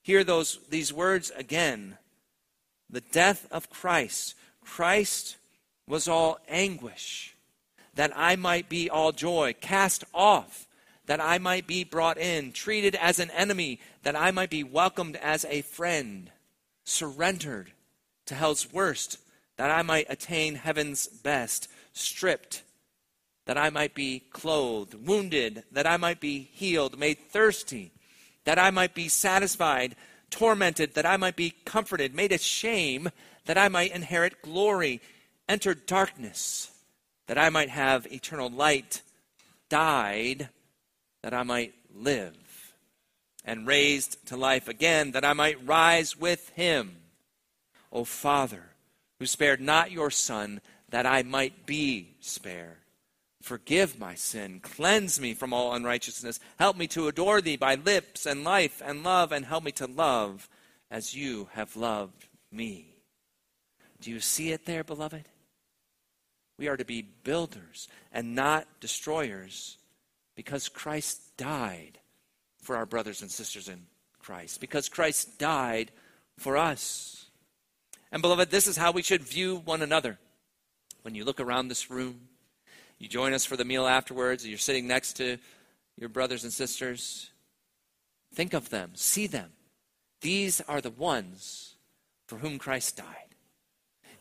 Hear 0.04 0.24
those 0.24 0.60
these 0.70 0.94
words 0.94 1.32
again. 1.36 1.98
The 2.90 3.02
death 3.02 3.48
of 3.52 3.70
Christ. 3.70 4.36
Christ 4.64 5.38
was 5.88 6.08
all 6.08 6.40
anguish 6.48 7.36
that 7.94 8.12
I 8.16 8.36
might 8.36 8.70
be 8.70 8.90
all 8.90 9.12
joy, 9.12 9.56
cast 9.60 10.04
off, 10.14 10.68
that 11.06 11.20
I 11.20 11.38
might 11.38 11.68
be 11.68 11.84
brought 11.84 12.18
in, 12.18 12.52
treated 12.52 12.96
as 12.96 13.20
an 13.20 13.32
enemy, 13.32 13.80
that 14.04 14.16
I 14.16 14.32
might 14.32 14.50
be 14.50 14.64
welcomed 14.64 15.16
as 15.18 15.46
a 15.46 15.62
friend, 15.62 16.32
surrendered 16.84 17.74
to 18.28 18.36
hell's 18.36 18.72
worst, 18.72 19.18
that 19.58 19.70
I 19.70 19.82
might 19.82 20.06
attain 20.10 20.56
heaven's 20.56 21.08
best, 21.08 21.68
stripped, 21.94 22.64
that 23.46 23.58
I 23.58 23.70
might 23.70 23.94
be 23.94 24.20
clothed, 24.32 25.06
wounded, 25.06 25.64
that 25.72 25.86
I 25.86 25.98
might 25.98 26.20
be 26.20 26.50
healed, 26.54 26.98
made 26.98 27.20
thirsty, 27.30 27.92
that 28.46 28.58
I 28.58 28.72
might 28.72 28.94
be 28.94 29.10
satisfied, 29.10 29.96
tormented, 30.30 30.94
that 30.94 31.06
I 31.06 31.18
might 31.18 31.36
be 31.36 31.54
comforted, 31.66 32.16
made 32.16 32.32
ashamed, 32.32 33.12
that 33.46 33.58
I 33.58 33.68
might 33.68 33.94
inherit 33.94 34.42
glory, 34.42 35.02
enter 35.50 35.74
darkness, 35.74 36.71
that 37.28 37.38
I 37.38 37.50
might 37.50 37.70
have 37.70 38.12
eternal 38.12 38.50
light, 38.50 39.02
died, 39.70 40.50
that 41.24 41.34
I 41.34 41.44
might 41.44 41.74
live, 41.94 42.74
and 43.46 43.68
raised 43.68 44.26
to 44.28 44.38
life 44.38 44.68
again, 44.68 45.12
that 45.12 45.26
I 45.26 45.34
might 45.34 45.66
rise 45.66 46.18
with 46.18 46.50
him. 46.50 46.98
O 47.92 48.04
Father, 48.04 48.64
who 49.20 49.26
spared 49.26 49.62
not 49.62 49.92
your 49.92 50.10
Son, 50.12 50.62
that 50.90 51.06
I 51.06 51.24
might 51.24 51.66
be 51.66 52.16
spared. 52.20 52.78
Forgive 53.42 54.00
my 54.00 54.14
sin, 54.14 54.60
cleanse 54.60 55.20
me 55.20 55.34
from 55.34 55.52
all 55.52 55.74
unrighteousness, 55.74 56.40
help 56.60 56.78
me 56.78 56.88
to 56.88 57.08
adore 57.08 57.42
thee 57.42 57.58
by 57.58 57.76
lips 57.76 58.26
and 58.26 58.44
life 58.44 58.82
and 58.86 59.04
love, 59.04 59.32
and 59.32 59.46
help 59.46 59.64
me 59.64 59.72
to 59.74 59.88
love 59.88 60.48
as 60.92 61.16
you 61.16 61.50
have 61.54 61.76
loved 61.76 62.28
me. 62.52 62.96
Do 64.00 64.12
you 64.12 64.20
see 64.20 64.52
it 64.52 64.66
there, 64.66 64.84
beloved? 64.84 65.28
We 66.62 66.68
are 66.68 66.78
to 66.78 66.86
be 66.86 67.02
builders 67.24 67.88
and 68.12 68.36
not 68.36 68.68
destroyers 68.80 69.80
because 70.36 70.70
Christ 70.70 71.36
died 71.36 71.98
for 72.62 72.76
our 72.76 72.86
brothers 72.86 73.24
and 73.24 73.32
sisters 73.32 73.68
in 73.68 73.88
Christ, 74.20 74.62
because 74.62 74.88
Christ 74.88 75.40
died 75.40 75.90
for 76.38 76.58
us. 76.58 77.26
And, 78.12 78.22
beloved, 78.22 78.52
this 78.52 78.68
is 78.68 78.78
how 78.78 78.92
we 78.92 79.02
should 79.02 79.24
view 79.24 79.64
one 79.66 79.82
another. 79.82 80.20
When 81.02 81.16
you 81.16 81.26
look 81.26 81.40
around 81.40 81.70
this 81.70 81.90
room, 81.90 82.28
you 83.00 83.08
join 83.08 83.34
us 83.34 83.44
for 83.44 83.58
the 83.58 83.66
meal 83.66 83.88
afterwards, 83.88 84.48
you're 84.48 84.60
sitting 84.60 84.86
next 84.86 85.14
to 85.14 85.40
your 85.98 86.10
brothers 86.10 86.44
and 86.44 86.54
sisters. 86.54 87.32
Think 88.36 88.54
of 88.54 88.70
them, 88.70 88.92
see 88.94 89.26
them. 89.26 89.50
These 90.22 90.62
are 90.68 90.80
the 90.80 90.92
ones 90.92 91.74
for 92.28 92.38
whom 92.38 92.60
Christ 92.60 92.98
died. 92.98 93.34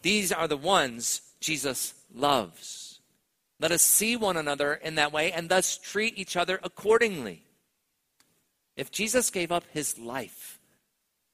These 0.00 0.32
are 0.32 0.48
the 0.48 0.56
ones 0.56 1.20
Jesus 1.40 1.94
loves. 2.14 3.00
Let 3.58 3.72
us 3.72 3.82
see 3.82 4.16
one 4.16 4.36
another 4.36 4.74
in 4.74 4.94
that 4.94 5.12
way 5.12 5.32
and 5.32 5.48
thus 5.48 5.76
treat 5.76 6.16
each 6.18 6.36
other 6.36 6.58
accordingly. 6.62 7.42
If 8.76 8.90
Jesus 8.90 9.30
gave 9.30 9.52
up 9.52 9.64
his 9.72 9.98
life 9.98 10.58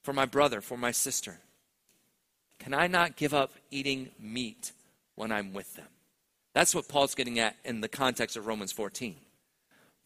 for 0.02 0.12
my 0.12 0.24
brother, 0.24 0.60
for 0.60 0.76
my 0.76 0.90
sister, 0.90 1.38
can 2.58 2.74
I 2.74 2.86
not 2.86 3.16
give 3.16 3.34
up 3.34 3.52
eating 3.70 4.10
meat 4.18 4.72
when 5.14 5.30
I'm 5.30 5.52
with 5.52 5.74
them? 5.76 5.86
That's 6.54 6.74
what 6.74 6.88
Paul's 6.88 7.14
getting 7.14 7.38
at 7.38 7.54
in 7.64 7.80
the 7.80 7.88
context 7.88 8.36
of 8.36 8.46
Romans 8.46 8.72
14. 8.72 9.16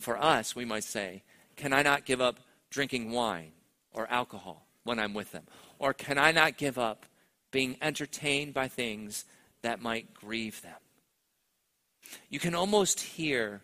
For 0.01 0.19
us, 0.19 0.57
we 0.57 0.65
might 0.65 0.85
say, 0.85 1.23
can 1.57 1.73
I 1.73 1.83
not 1.83 2.05
give 2.05 2.21
up 2.21 2.41
drinking 2.71 3.13
wine 3.13 3.53
or 3.93 4.11
alcohol 4.11 4.67
when 4.85 4.99
I'm 4.99 5.15
with 5.15 5.33
them? 5.33 5.45
Or 5.79 5.95
can 5.95 6.19
I 6.19 6.33
not 6.33 6.57
give 6.57 6.79
up 6.79 7.07
being 7.51 7.77
entertained 7.81 8.53
by 8.53 8.69
things 8.69 9.25
that 9.63 9.83
might 9.83 10.15
grieve 10.15 10.63
them? 10.63 10.77
You 12.29 12.39
can 12.39 12.55
almost 12.55 13.01
hear 13.01 13.63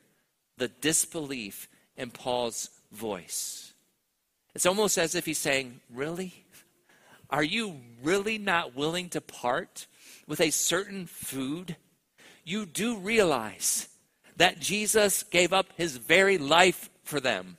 the 0.56 0.68
disbelief 0.68 1.68
in 1.96 2.10
Paul's 2.10 2.70
voice. 2.92 3.72
It's 4.54 4.66
almost 4.66 4.98
as 4.98 5.14
if 5.14 5.26
he's 5.26 5.38
saying, 5.38 5.80
Really? 5.92 6.44
Are 7.28 7.42
you 7.42 7.80
really 8.02 8.38
not 8.38 8.76
willing 8.76 9.08
to 9.10 9.20
part 9.20 9.86
with 10.28 10.40
a 10.40 10.50
certain 10.50 11.06
food 11.06 11.76
you 12.44 12.64
do 12.64 12.96
realize 12.96 13.88
that 14.36 14.60
Jesus 14.60 15.24
gave 15.24 15.52
up 15.52 15.66
his 15.76 15.96
very 15.96 16.38
life 16.38 16.88
for 17.02 17.18
them 17.18 17.56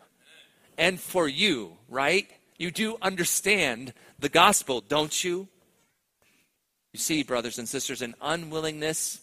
and 0.77 0.99
for 0.99 1.27
you, 1.27 1.77
right? 1.89 2.29
You 2.57 2.71
do 2.71 2.97
understand 3.01 3.93
the 4.19 4.29
gospel, 4.29 4.81
don't 4.81 5.23
you? 5.23 5.49
You 6.97 7.01
see, 7.01 7.21
brothers 7.21 7.59
and 7.59 7.69
sisters, 7.69 8.01
an 8.01 8.15
unwillingness 8.23 9.21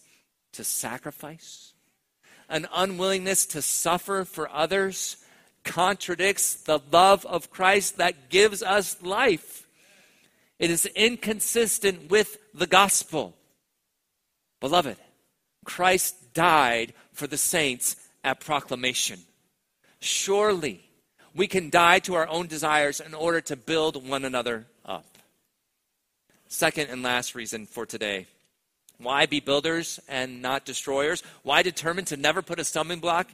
to 0.53 0.63
sacrifice, 0.63 1.73
an 2.47 2.69
unwillingness 2.73 3.45
to 3.47 3.61
suffer 3.61 4.23
for 4.23 4.49
others 4.49 5.17
contradicts 5.65 6.55
the 6.55 6.79
love 6.89 7.25
of 7.25 7.51
Christ 7.51 7.97
that 7.97 8.29
gives 8.29 8.63
us 8.63 8.95
life. 9.01 9.67
It 10.57 10.71
is 10.71 10.85
inconsistent 10.85 12.09
with 12.09 12.37
the 12.53 12.65
gospel. 12.65 13.35
Beloved, 14.61 14.95
Christ 15.65 16.33
died 16.33 16.93
for 17.11 17.27
the 17.27 17.35
saints 17.35 17.97
at 18.23 18.39
Proclamation. 18.39 19.19
Surely 19.99 20.89
we 21.33 21.47
can 21.47 21.69
die 21.69 21.99
to 21.99 22.13
our 22.13 22.29
own 22.29 22.47
desires 22.47 23.01
in 23.01 23.13
order 23.13 23.41
to 23.41 23.57
build 23.57 24.07
one 24.07 24.23
another. 24.23 24.65
Second 26.55 26.89
and 26.89 27.03
last 27.03 27.35
reason 27.35 27.65
for 27.65 27.85
today. 27.85 28.27
Why 28.97 29.25
be 29.25 29.41
builders 29.41 29.99
and 30.07 30.41
not 30.41 30.63
destroyers? 30.63 31.21
Why 31.43 31.63
determine 31.63 32.05
to 32.05 32.15
never 32.15 32.41
put 32.41 32.61
a 32.61 32.63
stumbling 32.63 33.01
block 33.01 33.27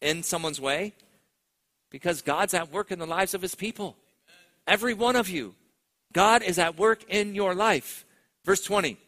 in 0.00 0.24
someone's 0.24 0.60
way? 0.60 0.92
Because 1.88 2.20
God's 2.20 2.52
at 2.52 2.72
work 2.72 2.90
in 2.90 2.98
the 2.98 3.06
lives 3.06 3.32
of 3.32 3.42
his 3.42 3.54
people. 3.54 3.96
Every 4.66 4.92
one 4.92 5.14
of 5.14 5.28
you. 5.28 5.54
God 6.12 6.42
is 6.42 6.58
at 6.58 6.76
work 6.76 7.04
in 7.08 7.36
your 7.36 7.54
life. 7.54 8.04
Verse 8.44 8.64
20 8.64 8.98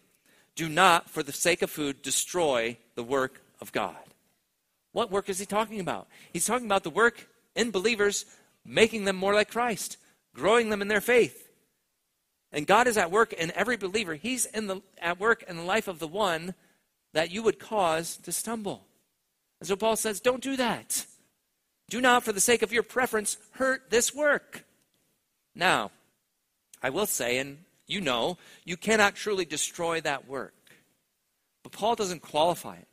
do 0.55 0.69
not, 0.69 1.11
for 1.11 1.25
the 1.25 1.33
sake 1.33 1.61
of 1.61 1.69
food, 1.69 2.03
destroy 2.03 2.77
the 2.95 3.03
work 3.03 3.43
of 3.61 3.73
God. 3.73 3.97
What 4.93 5.11
work 5.11 5.29
is 5.29 5.41
he 5.41 5.45
talking 5.45 5.81
about? 5.81 6.07
He's 6.33 6.47
talking 6.47 6.67
about 6.67 6.85
the 6.85 6.91
work 6.91 7.29
in 7.57 7.73
believers, 7.73 8.27
making 8.65 9.07
them 9.07 9.17
more 9.17 9.35
like 9.35 9.51
Christ, 9.51 9.97
growing 10.37 10.71
them 10.71 10.83
in 10.83 10.89
their 10.89 11.01
faith. 11.01 11.46
And 12.57 12.67
God 12.67 12.87
is 12.89 12.97
at 12.97 13.11
work 13.11 13.35
in 13.35 13.53
every 13.53 13.77
believer. 13.77 14.15
He's 14.15 14.47
in 14.47 14.67
the, 14.67 14.81
at 14.99 15.21
work 15.21 15.45
in 15.47 15.59
the 15.59 15.63
life 15.63 15.89
of 15.89 15.99
the 15.99 16.09
one 16.09 16.55
that 17.13 17.31
you 17.31 17.43
would 17.43 17.59
cause 17.59 18.17
to 18.17 18.33
stumble. 18.33 18.87
And 19.61 19.69
so 19.69 19.77
Paul 19.77 19.95
says, 19.95 20.21
don't 20.21 20.43
do 20.43 20.57
that. 20.57 21.05
Do 21.91 22.01
not, 22.01 22.25
for 22.25 22.33
the 22.33 22.41
sake 22.41 22.63
of 22.63 22.73
your 22.73 22.83
preference, 22.83 23.37
hurt 23.53 23.91
this 23.91 24.15
work. 24.15 24.65
Now, 25.55 25.91
I 26.83 26.89
will 26.89 27.05
say, 27.05 27.37
and 27.37 27.59
you 27.87 28.01
know, 28.01 28.39
you 28.65 28.79
cannot 28.79 29.17
truly 29.17 29.45
destroy 29.45 30.01
that 30.01 30.27
work. 30.27 30.55
But 31.63 31.73
Paul 31.73 31.95
doesn't 31.95 32.23
qualify 32.23 32.77
it. 32.77 32.89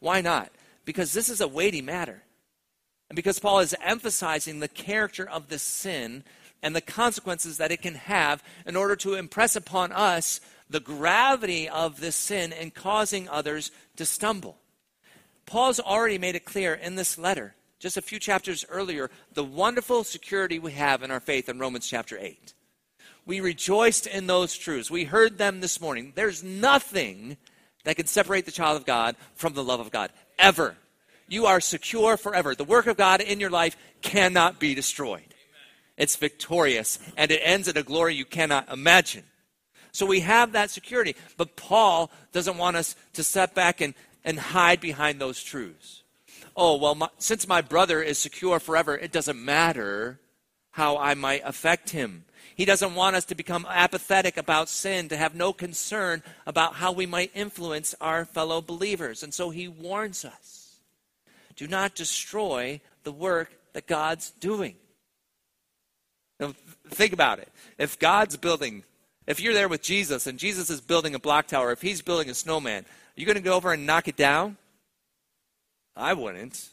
Why 0.00 0.20
not? 0.20 0.50
Because 0.84 1.12
this 1.12 1.28
is 1.28 1.40
a 1.40 1.46
weighty 1.46 1.80
matter. 1.80 2.24
And 3.08 3.14
because 3.14 3.38
Paul 3.38 3.60
is 3.60 3.74
emphasizing 3.84 4.58
the 4.58 4.68
character 4.68 5.28
of 5.28 5.48
this 5.48 5.62
sin 5.62 6.24
and 6.62 6.74
the 6.74 6.80
consequences 6.80 7.58
that 7.58 7.72
it 7.72 7.82
can 7.82 7.94
have 7.94 8.42
in 8.66 8.76
order 8.76 8.96
to 8.96 9.14
impress 9.14 9.56
upon 9.56 9.92
us 9.92 10.40
the 10.68 10.80
gravity 10.80 11.68
of 11.68 12.00
this 12.00 12.16
sin 12.16 12.52
and 12.52 12.74
causing 12.74 13.28
others 13.28 13.70
to 13.96 14.04
stumble. 14.06 14.58
Paul's 15.46 15.80
already 15.80 16.18
made 16.18 16.36
it 16.36 16.44
clear 16.44 16.74
in 16.74 16.94
this 16.94 17.18
letter, 17.18 17.54
just 17.80 17.96
a 17.96 18.02
few 18.02 18.18
chapters 18.20 18.64
earlier, 18.68 19.10
the 19.34 19.42
wonderful 19.42 20.04
security 20.04 20.58
we 20.58 20.72
have 20.72 21.02
in 21.02 21.10
our 21.10 21.18
faith 21.18 21.48
in 21.48 21.58
Romans 21.58 21.88
chapter 21.88 22.16
8. 22.18 22.54
We 23.26 23.40
rejoiced 23.40 24.06
in 24.06 24.26
those 24.26 24.56
truths. 24.56 24.90
We 24.90 25.04
heard 25.04 25.38
them 25.38 25.60
this 25.60 25.80
morning. 25.80 26.12
There's 26.14 26.44
nothing 26.44 27.36
that 27.84 27.96
can 27.96 28.06
separate 28.06 28.44
the 28.44 28.52
child 28.52 28.76
of 28.76 28.86
God 28.86 29.16
from 29.34 29.54
the 29.54 29.64
love 29.64 29.80
of 29.80 29.90
God, 29.90 30.12
ever. 30.38 30.76
You 31.28 31.46
are 31.46 31.60
secure 31.60 32.16
forever. 32.16 32.54
The 32.54 32.64
work 32.64 32.86
of 32.86 32.96
God 32.96 33.20
in 33.20 33.40
your 33.40 33.50
life 33.50 33.76
cannot 34.02 34.60
be 34.60 34.74
destroyed. 34.74 35.29
It's 36.00 36.16
victorious, 36.16 36.98
and 37.14 37.30
it 37.30 37.42
ends 37.44 37.68
in 37.68 37.76
a 37.76 37.82
glory 37.82 38.14
you 38.14 38.24
cannot 38.24 38.72
imagine. 38.72 39.24
So 39.92 40.06
we 40.06 40.20
have 40.20 40.52
that 40.52 40.70
security. 40.70 41.14
But 41.36 41.56
Paul 41.56 42.10
doesn't 42.32 42.56
want 42.56 42.78
us 42.78 42.96
to 43.12 43.22
step 43.22 43.54
back 43.54 43.82
and, 43.82 43.92
and 44.24 44.38
hide 44.38 44.80
behind 44.80 45.20
those 45.20 45.42
truths. 45.42 46.02
Oh, 46.56 46.78
well, 46.78 46.94
my, 46.94 47.08
since 47.18 47.46
my 47.46 47.60
brother 47.60 48.00
is 48.00 48.16
secure 48.16 48.58
forever, 48.58 48.96
it 48.96 49.12
doesn't 49.12 49.44
matter 49.44 50.18
how 50.70 50.96
I 50.96 51.12
might 51.12 51.42
affect 51.44 51.90
him. 51.90 52.24
He 52.56 52.64
doesn't 52.64 52.94
want 52.94 53.16
us 53.16 53.26
to 53.26 53.34
become 53.34 53.66
apathetic 53.68 54.38
about 54.38 54.70
sin, 54.70 55.10
to 55.10 55.18
have 55.18 55.34
no 55.34 55.52
concern 55.52 56.22
about 56.46 56.76
how 56.76 56.92
we 56.92 57.04
might 57.04 57.30
influence 57.34 57.94
our 58.00 58.24
fellow 58.24 58.62
believers. 58.62 59.22
And 59.22 59.34
so 59.34 59.50
he 59.50 59.68
warns 59.68 60.24
us 60.24 60.76
do 61.56 61.68
not 61.68 61.94
destroy 61.94 62.80
the 63.02 63.12
work 63.12 63.52
that 63.74 63.86
God's 63.86 64.30
doing. 64.30 64.76
Now, 66.40 66.54
think 66.88 67.12
about 67.12 67.38
it. 67.38 67.48
If 67.78 67.98
God's 67.98 68.36
building, 68.36 68.82
if 69.26 69.40
you're 69.40 69.54
there 69.54 69.68
with 69.68 69.82
Jesus 69.82 70.26
and 70.26 70.38
Jesus 70.38 70.70
is 70.70 70.80
building 70.80 71.14
a 71.14 71.20
block 71.20 71.46
tower, 71.46 71.70
if 71.70 71.82
he's 71.82 72.02
building 72.02 72.30
a 72.30 72.34
snowman, 72.34 72.82
are 72.84 73.20
you 73.20 73.26
going 73.26 73.36
to 73.36 73.42
go 73.42 73.54
over 73.54 73.72
and 73.72 73.86
knock 73.86 74.08
it 74.08 74.16
down? 74.16 74.56
I 75.94 76.14
wouldn't. 76.14 76.70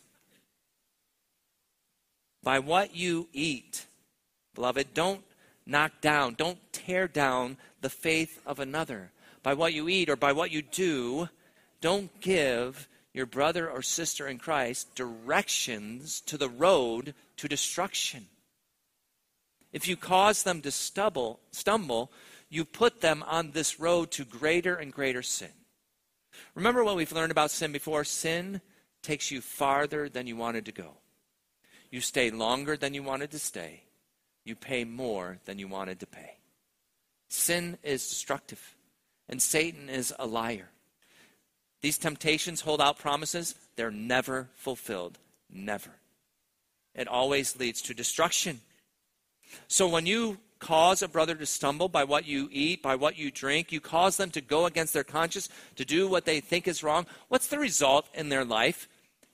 by 2.44 2.60
what 2.60 2.96
you 2.96 3.28
eat. 3.34 3.86
Beloved, 4.56 4.94
don't 4.94 5.22
knock 5.66 6.00
down, 6.00 6.36
don't 6.36 6.58
tear 6.72 7.08
down 7.08 7.58
the 7.82 7.90
faith 7.90 8.40
of 8.46 8.60
another. 8.60 9.12
By 9.44 9.54
what 9.54 9.74
you 9.74 9.90
eat 9.90 10.10
or 10.10 10.16
by 10.16 10.32
what 10.32 10.52
you 10.52 10.62
do, 10.62 11.28
don't 11.82 12.22
give 12.22 12.88
your 13.14 13.26
brother 13.26 13.70
or 13.70 13.82
sister 13.82 14.28
in 14.28 14.38
Christ 14.38 14.96
directions 14.96 16.22
to 16.22 16.38
the 16.38 16.48
road 16.48 17.14
to 17.36 17.50
destruction. 17.50 18.28
If 19.78 19.88
you 19.88 19.96
cause 19.96 20.42
them 20.42 20.62
to 20.62 20.72
stumble, 20.72 21.40
stumble, 21.52 22.12
you 22.50 22.66
put 22.66 23.02
them 23.02 23.24
on 23.28 23.52
this 23.52 23.80
road 23.80 24.10
to 24.14 24.26
greater 24.26 24.74
and 24.74 24.92
greater 24.92 25.22
sin. 25.22 25.52
Remember 26.56 26.84
what 26.84 26.96
we've 26.96 27.12
learned 27.12 27.30
about 27.30 27.52
sin 27.52 27.72
before? 27.72 28.04
Sin 28.04 28.62
takes 29.04 29.30
you 29.30 29.40
farther 29.40 30.10
than 30.10 30.26
you 30.26 30.36
wanted 30.36 30.66
to 30.66 30.72
go. 30.72 30.94
You 31.92 32.02
stay 32.02 32.32
longer 32.32 32.76
than 32.76 32.96
you 32.96 33.04
wanted 33.04 33.30
to 33.30 33.38
stay. 33.38 33.84
You 34.44 34.56
pay 34.56 34.84
more 34.84 35.38
than 35.46 35.60
you 35.60 35.68
wanted 35.68 36.00
to 36.00 36.08
pay. 36.08 36.40
Sin 37.30 37.78
is 37.84 38.10
destructive, 38.10 38.76
and 39.30 39.40
Satan 39.40 39.90
is 39.90 40.12
a 40.18 40.26
liar. 40.26 40.72
These 41.82 42.00
temptations 42.00 42.62
hold 42.62 42.82
out 42.82 42.98
promises, 42.98 43.54
they're 43.76 43.92
never 43.92 44.50
fulfilled. 44.56 45.20
Never. 45.52 45.92
It 46.96 47.08
always 47.08 47.60
leads 47.60 47.84
to 47.84 47.94
destruction. 47.94 48.62
So 49.68 49.88
when 49.88 50.06
you 50.06 50.38
cause 50.60 51.02
a 51.02 51.08
brother 51.08 51.36
to 51.36 51.46
stumble 51.46 51.90
by 51.90 52.04
what 52.04 52.26
you 52.26 52.50
eat, 52.52 52.82
by 52.82 52.96
what 52.96 53.18
you 53.18 53.32
drink, 53.32 53.72
you 53.72 53.80
cause 53.80 54.18
them 54.18 54.32
to 54.32 54.42
go 54.42 54.66
against 54.66 54.94
their 54.94 55.04
conscience, 55.04 55.50
to 55.76 55.86
do 55.86 56.08
what 56.08 56.26
they 56.26 56.40
think 56.40 56.68
is 56.68 56.84
wrong, 56.84 57.06
what's 57.28 57.48
the 57.48 57.60
result 57.60 58.08
in 58.14 58.30
their 58.30 58.46
life? 58.46 58.88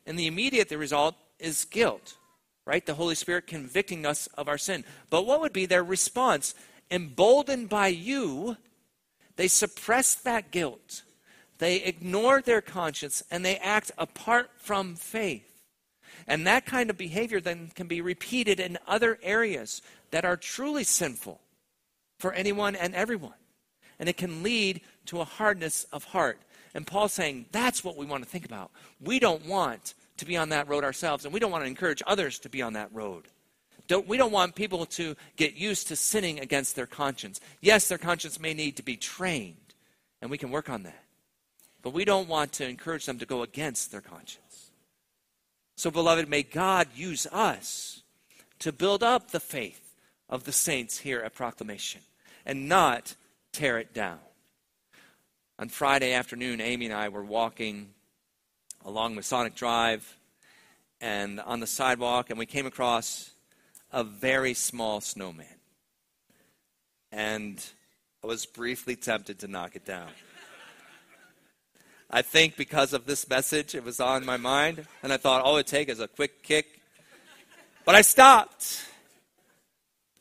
In 0.06 0.16
the 0.16 0.28
immediate, 0.28 0.70
the 0.70 0.78
result 0.78 1.16
is 1.40 1.66
guilt, 1.66 2.18
right? 2.66 2.86
The 2.86 2.96
Holy 2.96 3.16
Spirit 3.16 3.48
convicting 3.48 4.06
us 4.06 4.28
of 4.38 4.48
our 4.48 4.58
sin. 4.58 4.84
But 5.10 5.26
what 5.26 5.40
would 5.42 5.54
be 5.54 5.66
their 5.66 5.84
response? 5.84 6.56
Emboldened 6.92 7.70
by 7.70 7.88
you, 7.88 8.58
they 9.36 9.48
suppress 9.48 10.16
that 10.16 10.52
guilt. 10.52 11.04
They 11.60 11.78
ignore 11.78 12.42
their 12.42 12.62
conscience 12.62 13.24
and 13.32 13.46
they 13.46 13.58
act 13.58 13.92
apart 13.98 14.52
from 14.58 14.96
faith. 14.96 15.53
And 16.28 16.48
that 16.48 16.66
kind 16.66 16.90
of 16.90 16.98
behavior 16.98 17.42
then 17.42 17.72
can 17.76 17.88
be 17.88 18.02
repeated 18.02 18.60
in 18.60 18.78
other 18.88 19.20
areas 19.22 19.82
that 20.12 20.26
are 20.26 20.38
truly 20.38 20.84
sinful 20.84 21.42
for 22.20 22.34
anyone 22.34 22.76
and 22.76 22.96
everyone. 22.96 23.34
And 24.00 24.08
it 24.08 24.18
can 24.18 24.44
lead 24.44 24.82
to 25.08 25.22
a 25.22 25.26
hardness 25.26 25.86
of 25.92 26.06
heart. 26.06 26.40
And 26.74 26.88
Paul's 26.88 27.14
saying 27.14 27.48
that's 27.52 27.84
what 27.84 27.98
we 27.98 28.06
want 28.06 28.24
to 28.24 28.30
think 28.30 28.46
about. 28.46 28.72
We 29.00 29.20
don't 29.20 29.46
want 29.46 29.94
to 30.18 30.26
be 30.26 30.38
on 30.38 30.50
that 30.50 30.68
road 30.68 30.84
ourselves, 30.84 31.26
and 31.26 31.34
we 31.34 31.40
don't 31.40 31.52
want 31.52 31.64
to 31.64 31.68
encourage 31.68 32.02
others 32.08 32.40
to 32.40 32.50
be 32.50 32.62
on 32.62 32.74
that 32.74 32.94
road. 32.94 33.26
Don't, 33.88 34.08
we 34.08 34.18
don't 34.18 34.32
want 34.32 34.56
people 34.56 34.86
to 34.86 35.16
get 35.36 35.56
used 35.56 35.88
to 35.90 35.96
sinning 35.96 36.40
against 36.40 36.76
their 36.76 36.86
conscience. 36.86 37.42
Yes, 37.62 37.88
their 37.88 37.98
conscience 37.98 38.40
may 38.40 38.54
need 38.54 38.78
to 38.78 38.84
be 38.84 38.96
trained, 38.96 39.74
and 40.22 40.32
we 40.32 40.38
can 40.38 40.52
work 40.52 40.70
on 40.70 40.84
that. 40.84 41.04
But 41.82 41.94
we 41.94 42.06
don't 42.06 42.30
want 42.30 42.54
to 42.54 42.68
encourage 42.68 43.06
them 43.06 43.20
to 43.20 43.26
go 43.26 43.42
against 43.42 43.92
their 43.92 44.02
conscience. 44.02 44.43
So, 45.76 45.92
beloved, 45.92 46.30
may 46.30 46.44
God 46.44 46.88
use 46.96 47.28
us 47.32 48.04
to 48.60 48.72
build 48.72 49.04
up 49.04 49.32
the 49.32 49.40
faith 49.40 49.96
of 50.30 50.44
the 50.44 50.52
saints 50.52 51.00
here 51.00 51.22
at 51.22 51.36
Proclamation 51.36 52.02
and 52.46 52.70
not 52.70 53.16
tear 53.52 53.78
it 53.80 53.94
down. 53.94 54.20
On 55.60 55.70
Friday 55.70 56.14
afternoon, 56.14 56.62
Amy 56.62 56.86
and 56.86 56.94
I 56.94 57.10
were 57.10 57.24
walking 57.24 57.90
along 58.86 59.16
Masonic 59.16 59.56
Drive 59.56 60.18
and 61.00 61.40
on 61.40 61.60
the 61.60 61.68
sidewalk, 61.68 62.30
and 62.30 62.40
we 62.40 62.46
came 62.46 62.66
across 62.66 63.32
a 63.92 64.04
very 64.04 64.54
small 64.54 65.02
snowman. 65.02 65.46
And 67.12 67.64
I 68.24 68.28
was 68.28 68.46
briefly 68.46 68.96
tempted 68.96 69.40
to 69.40 69.48
knock 69.48 69.76
it 69.76 69.86
down. 69.86 70.10
I 72.16 72.22
think 72.22 72.56
because 72.56 72.94
of 72.94 73.08
this 73.08 73.28
message, 73.28 73.74
it 73.74 73.84
was 73.84 74.00
on 74.00 74.24
my 74.24 74.38
mind, 74.38 74.86
and 75.02 75.12
I 75.12 75.18
thought 75.18 75.42
all 75.42 75.58
it 75.58 75.66
take 75.66 75.90
is 75.90 76.00
a 76.00 76.08
quick 76.08 76.44
kick. 76.44 76.80
But 77.86 77.96
I 77.96 78.02
stopped. 78.04 78.86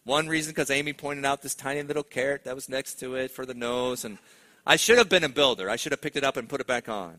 One 0.04 0.26
reason 0.26 0.52
because 0.52 0.70
Amy 0.70 0.94
pointed 0.94 1.26
out 1.26 1.42
this 1.42 1.54
tiny 1.54 1.82
little 1.82 2.02
carrot 2.02 2.44
that 2.44 2.54
was 2.54 2.70
next 2.70 2.94
to 3.00 3.16
it 3.16 3.30
for 3.30 3.44
the 3.44 3.52
nose, 3.52 4.06
and 4.06 4.16
I 4.66 4.76
should 4.76 4.96
have 4.96 5.10
been 5.10 5.22
a 5.22 5.28
builder. 5.28 5.68
I 5.68 5.76
should 5.76 5.92
have 5.92 6.00
picked 6.00 6.16
it 6.16 6.24
up 6.24 6.38
and 6.38 6.48
put 6.48 6.62
it 6.62 6.66
back 6.66 6.88
on. 6.88 7.14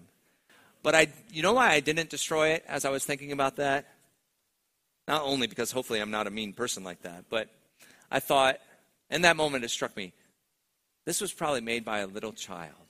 But 0.81 0.95
I, 0.95 1.07
you 1.31 1.43
know 1.43 1.53
why 1.53 1.69
I 1.69 1.79
didn't 1.79 2.09
destroy 2.09 2.49
it 2.49 2.65
as 2.67 2.83
I 2.83 2.89
was 2.89 3.05
thinking 3.05 3.31
about 3.31 3.57
that? 3.57 3.85
Not 5.07 5.21
only 5.21 5.45
because 5.45 5.71
hopefully 5.71 5.99
I'm 5.99 6.09
not 6.09 6.25
a 6.25 6.31
mean 6.31 6.51
person 6.51 6.83
like 6.83 7.03
that, 7.03 7.25
but 7.29 7.47
I 8.09 8.19
thought, 8.19 8.57
in 9.11 9.21
that 9.21 9.37
moment, 9.37 9.65
it 9.65 9.69
struck 9.69 9.95
me, 9.95 10.13
this 11.05 11.21
was 11.21 11.31
probably 11.31 11.61
made 11.61 11.85
by 11.85 11.99
a 11.99 12.07
little 12.07 12.33
child. 12.33 12.82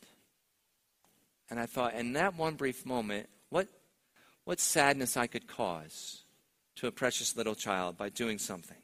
And 1.54 1.60
I 1.60 1.68
thought, 1.68 1.94
in 1.94 2.14
that 2.14 2.36
one 2.36 2.56
brief 2.56 2.84
moment, 2.84 3.30
what, 3.50 3.68
what 4.44 4.60
sadness 4.60 5.16
I 5.16 5.28
could 5.28 5.46
cause 5.46 6.24
to 6.78 6.88
a 6.88 6.92
precious 6.92 7.38
little 7.38 7.54
child 7.54 7.96
by 7.96 8.10
doing 8.10 8.40
something. 8.40 8.80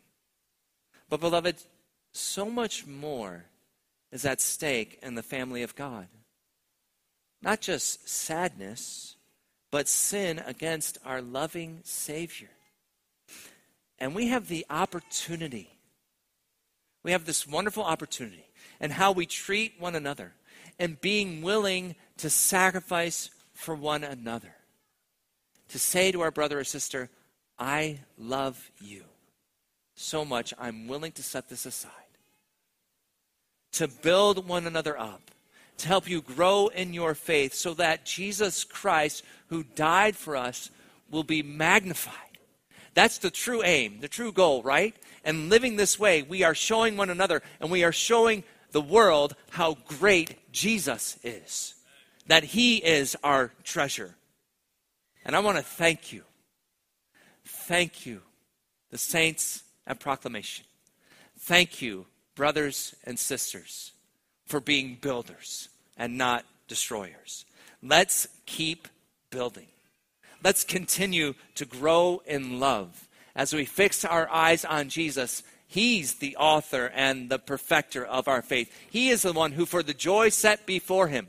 But, 1.10 1.20
beloved, 1.20 1.64
so 2.12 2.46
much 2.46 2.86
more 2.86 3.46
is 4.12 4.24
at 4.24 4.40
stake 4.40 5.00
in 5.02 5.16
the 5.16 5.24
family 5.24 5.64
of 5.64 5.76
God. 5.76 6.10
Not 7.42 7.60
just 7.60 8.08
sadness, 8.08 9.16
but 9.72 9.88
sin 9.88 10.38
against 10.38 11.00
our 11.04 11.24
loving 11.24 11.80
Savior. 11.84 12.52
And 13.98 14.14
we 14.14 14.28
have 14.28 14.48
the 14.48 14.64
opportunity, 14.70 15.72
we 17.02 17.14
have 17.14 17.26
this 17.26 17.48
wonderful 17.48 17.84
opportunity, 17.84 18.46
and 18.80 18.92
how 18.92 19.12
we 19.12 19.26
treat 19.26 19.74
one 19.80 19.96
another 19.96 20.34
and 20.80 21.00
being 21.02 21.42
willing 21.42 21.96
to 22.18 22.30
sacrifice 22.30 23.30
for 23.54 23.76
one 23.76 24.04
another. 24.04 24.56
To 25.70 25.80
say 25.80 26.12
to 26.12 26.22
our 26.22 26.32
brother 26.32 26.60
or 26.60 26.64
sister, 26.64 27.10
I 27.60 28.00
love 28.18 28.72
you 28.82 29.04
so 30.00 30.24
much, 30.24 30.54
I'm 30.58 30.88
willing 30.88 31.12
to 31.14 31.24
set 31.24 31.50
this 31.50 31.66
aside. 31.66 31.92
To 33.74 33.88
build 33.88 34.48
one 34.48 34.66
another 34.66 34.98
up, 34.98 35.32
to 35.78 35.88
help 35.88 36.10
you 36.10 36.22
grow 36.22 36.68
in 36.68 36.94
your 36.94 37.14
faith, 37.14 37.54
so 37.54 37.74
that 37.76 38.06
Jesus 38.06 38.64
Christ, 38.64 39.24
who 39.48 39.64
died 39.64 40.16
for 40.16 40.36
us, 40.36 40.72
will 41.12 41.24
be 41.24 41.44
magnified. 41.44 42.16
That's 42.94 43.18
the 43.18 43.30
true 43.30 43.62
aim, 43.64 44.00
the 44.00 44.08
true 44.08 44.32
goal, 44.32 44.64
right? 44.64 44.96
And 45.24 45.50
living 45.50 45.76
this 45.76 46.00
way, 46.00 46.22
we 46.22 46.44
are 46.44 46.56
showing 46.56 46.98
one 46.98 47.10
another 47.10 47.42
and 47.60 47.70
we 47.70 47.84
are 47.84 47.92
showing 47.92 48.44
the 48.72 48.82
world 48.82 49.36
how 49.52 49.78
great 49.88 50.52
Jesus 50.52 51.18
is. 51.24 51.76
That 52.28 52.44
He 52.44 52.78
is 52.78 53.16
our 53.24 53.52
treasure. 53.64 54.16
And 55.26 55.36
I 55.36 55.40
want 55.40 55.58
to 55.58 55.64
thank 55.64 56.14
you. 56.14 56.24
Thank 57.46 58.06
you, 58.06 58.22
the 58.92 58.98
saints 58.98 59.64
and 59.86 60.00
Proclamation. 60.00 60.66
Thank 61.40 61.82
you, 61.82 62.06
brothers 62.36 62.96
and 63.06 63.18
sisters, 63.18 63.92
for 64.46 64.60
being 64.60 64.98
builders 65.02 65.70
and 65.98 66.18
not 66.18 66.46
destroyers. 66.68 67.46
Let's 67.82 68.28
keep 68.46 68.88
building. 69.30 69.68
Let's 70.44 70.64
continue 70.64 71.34
to 71.56 71.66
grow 71.66 72.22
in 72.26 72.60
love 72.60 73.08
as 73.36 73.54
we 73.54 73.66
fix 73.66 74.06
our 74.06 74.30
eyes 74.30 74.66
on 74.66 74.90
Jesus. 74.90 75.44
He's 75.72 76.16
the 76.16 76.36
author 76.36 76.92
and 76.96 77.30
the 77.30 77.38
perfecter 77.38 78.04
of 78.04 78.28
our 78.28 78.42
faith. 78.42 78.76
He 78.90 79.10
is 79.10 79.22
the 79.22 79.34
one 79.34 79.52
who, 79.52 79.68
for 79.68 79.84
the 79.84 79.94
joy 79.94 80.30
set 80.30 80.66
before 80.66 81.08
him, 81.08 81.28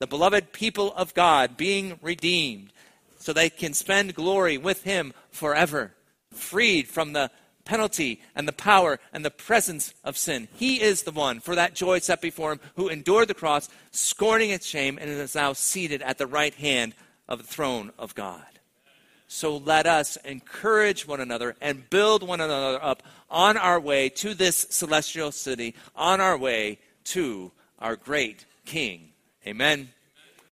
the 0.00 0.06
beloved 0.06 0.52
people 0.52 0.92
of 0.94 1.14
God 1.14 1.56
being 1.56 1.98
redeemed, 2.02 2.72
so 3.18 3.32
they 3.32 3.48
can 3.48 3.72
spend 3.72 4.14
glory 4.14 4.58
with 4.58 4.82
him 4.82 5.14
forever 5.30 5.94
freed 6.30 6.88
from 6.88 7.14
the 7.14 7.30
penalty 7.64 8.20
and 8.34 8.46
the 8.46 8.52
power 8.52 9.00
and 9.12 9.24
the 9.24 9.30
presence 9.30 9.94
of 10.04 10.18
sin. 10.18 10.46
He 10.54 10.80
is 10.80 11.02
the 11.02 11.10
one, 11.10 11.40
for 11.40 11.54
that 11.54 11.74
joy 11.74 12.00
set 12.00 12.20
before 12.20 12.52
him, 12.52 12.60
who 12.76 12.88
endured 12.88 13.28
the 13.28 13.34
cross, 13.34 13.68
scorning 13.90 14.50
its 14.50 14.66
shame, 14.66 14.98
and 15.00 15.08
is 15.08 15.34
now 15.34 15.54
seated 15.54 16.02
at 16.02 16.18
the 16.18 16.26
right 16.26 16.54
hand 16.54 16.94
of 17.28 17.38
the 17.38 17.44
throne 17.44 17.92
of 17.98 18.14
God. 18.14 18.44
So 19.28 19.56
let 19.56 19.86
us 19.86 20.16
encourage 20.24 21.06
one 21.06 21.20
another 21.20 21.56
and 21.60 21.88
build 21.90 22.22
one 22.22 22.40
another 22.40 22.82
up 22.82 23.02
on 23.28 23.56
our 23.56 23.80
way 23.80 24.08
to 24.08 24.34
this 24.34 24.66
celestial 24.70 25.32
city, 25.32 25.74
on 25.94 26.20
our 26.20 26.38
way 26.38 26.78
to 27.04 27.50
our 27.78 27.96
great 27.96 28.44
King. 28.64 29.10
Amen. 29.46 29.90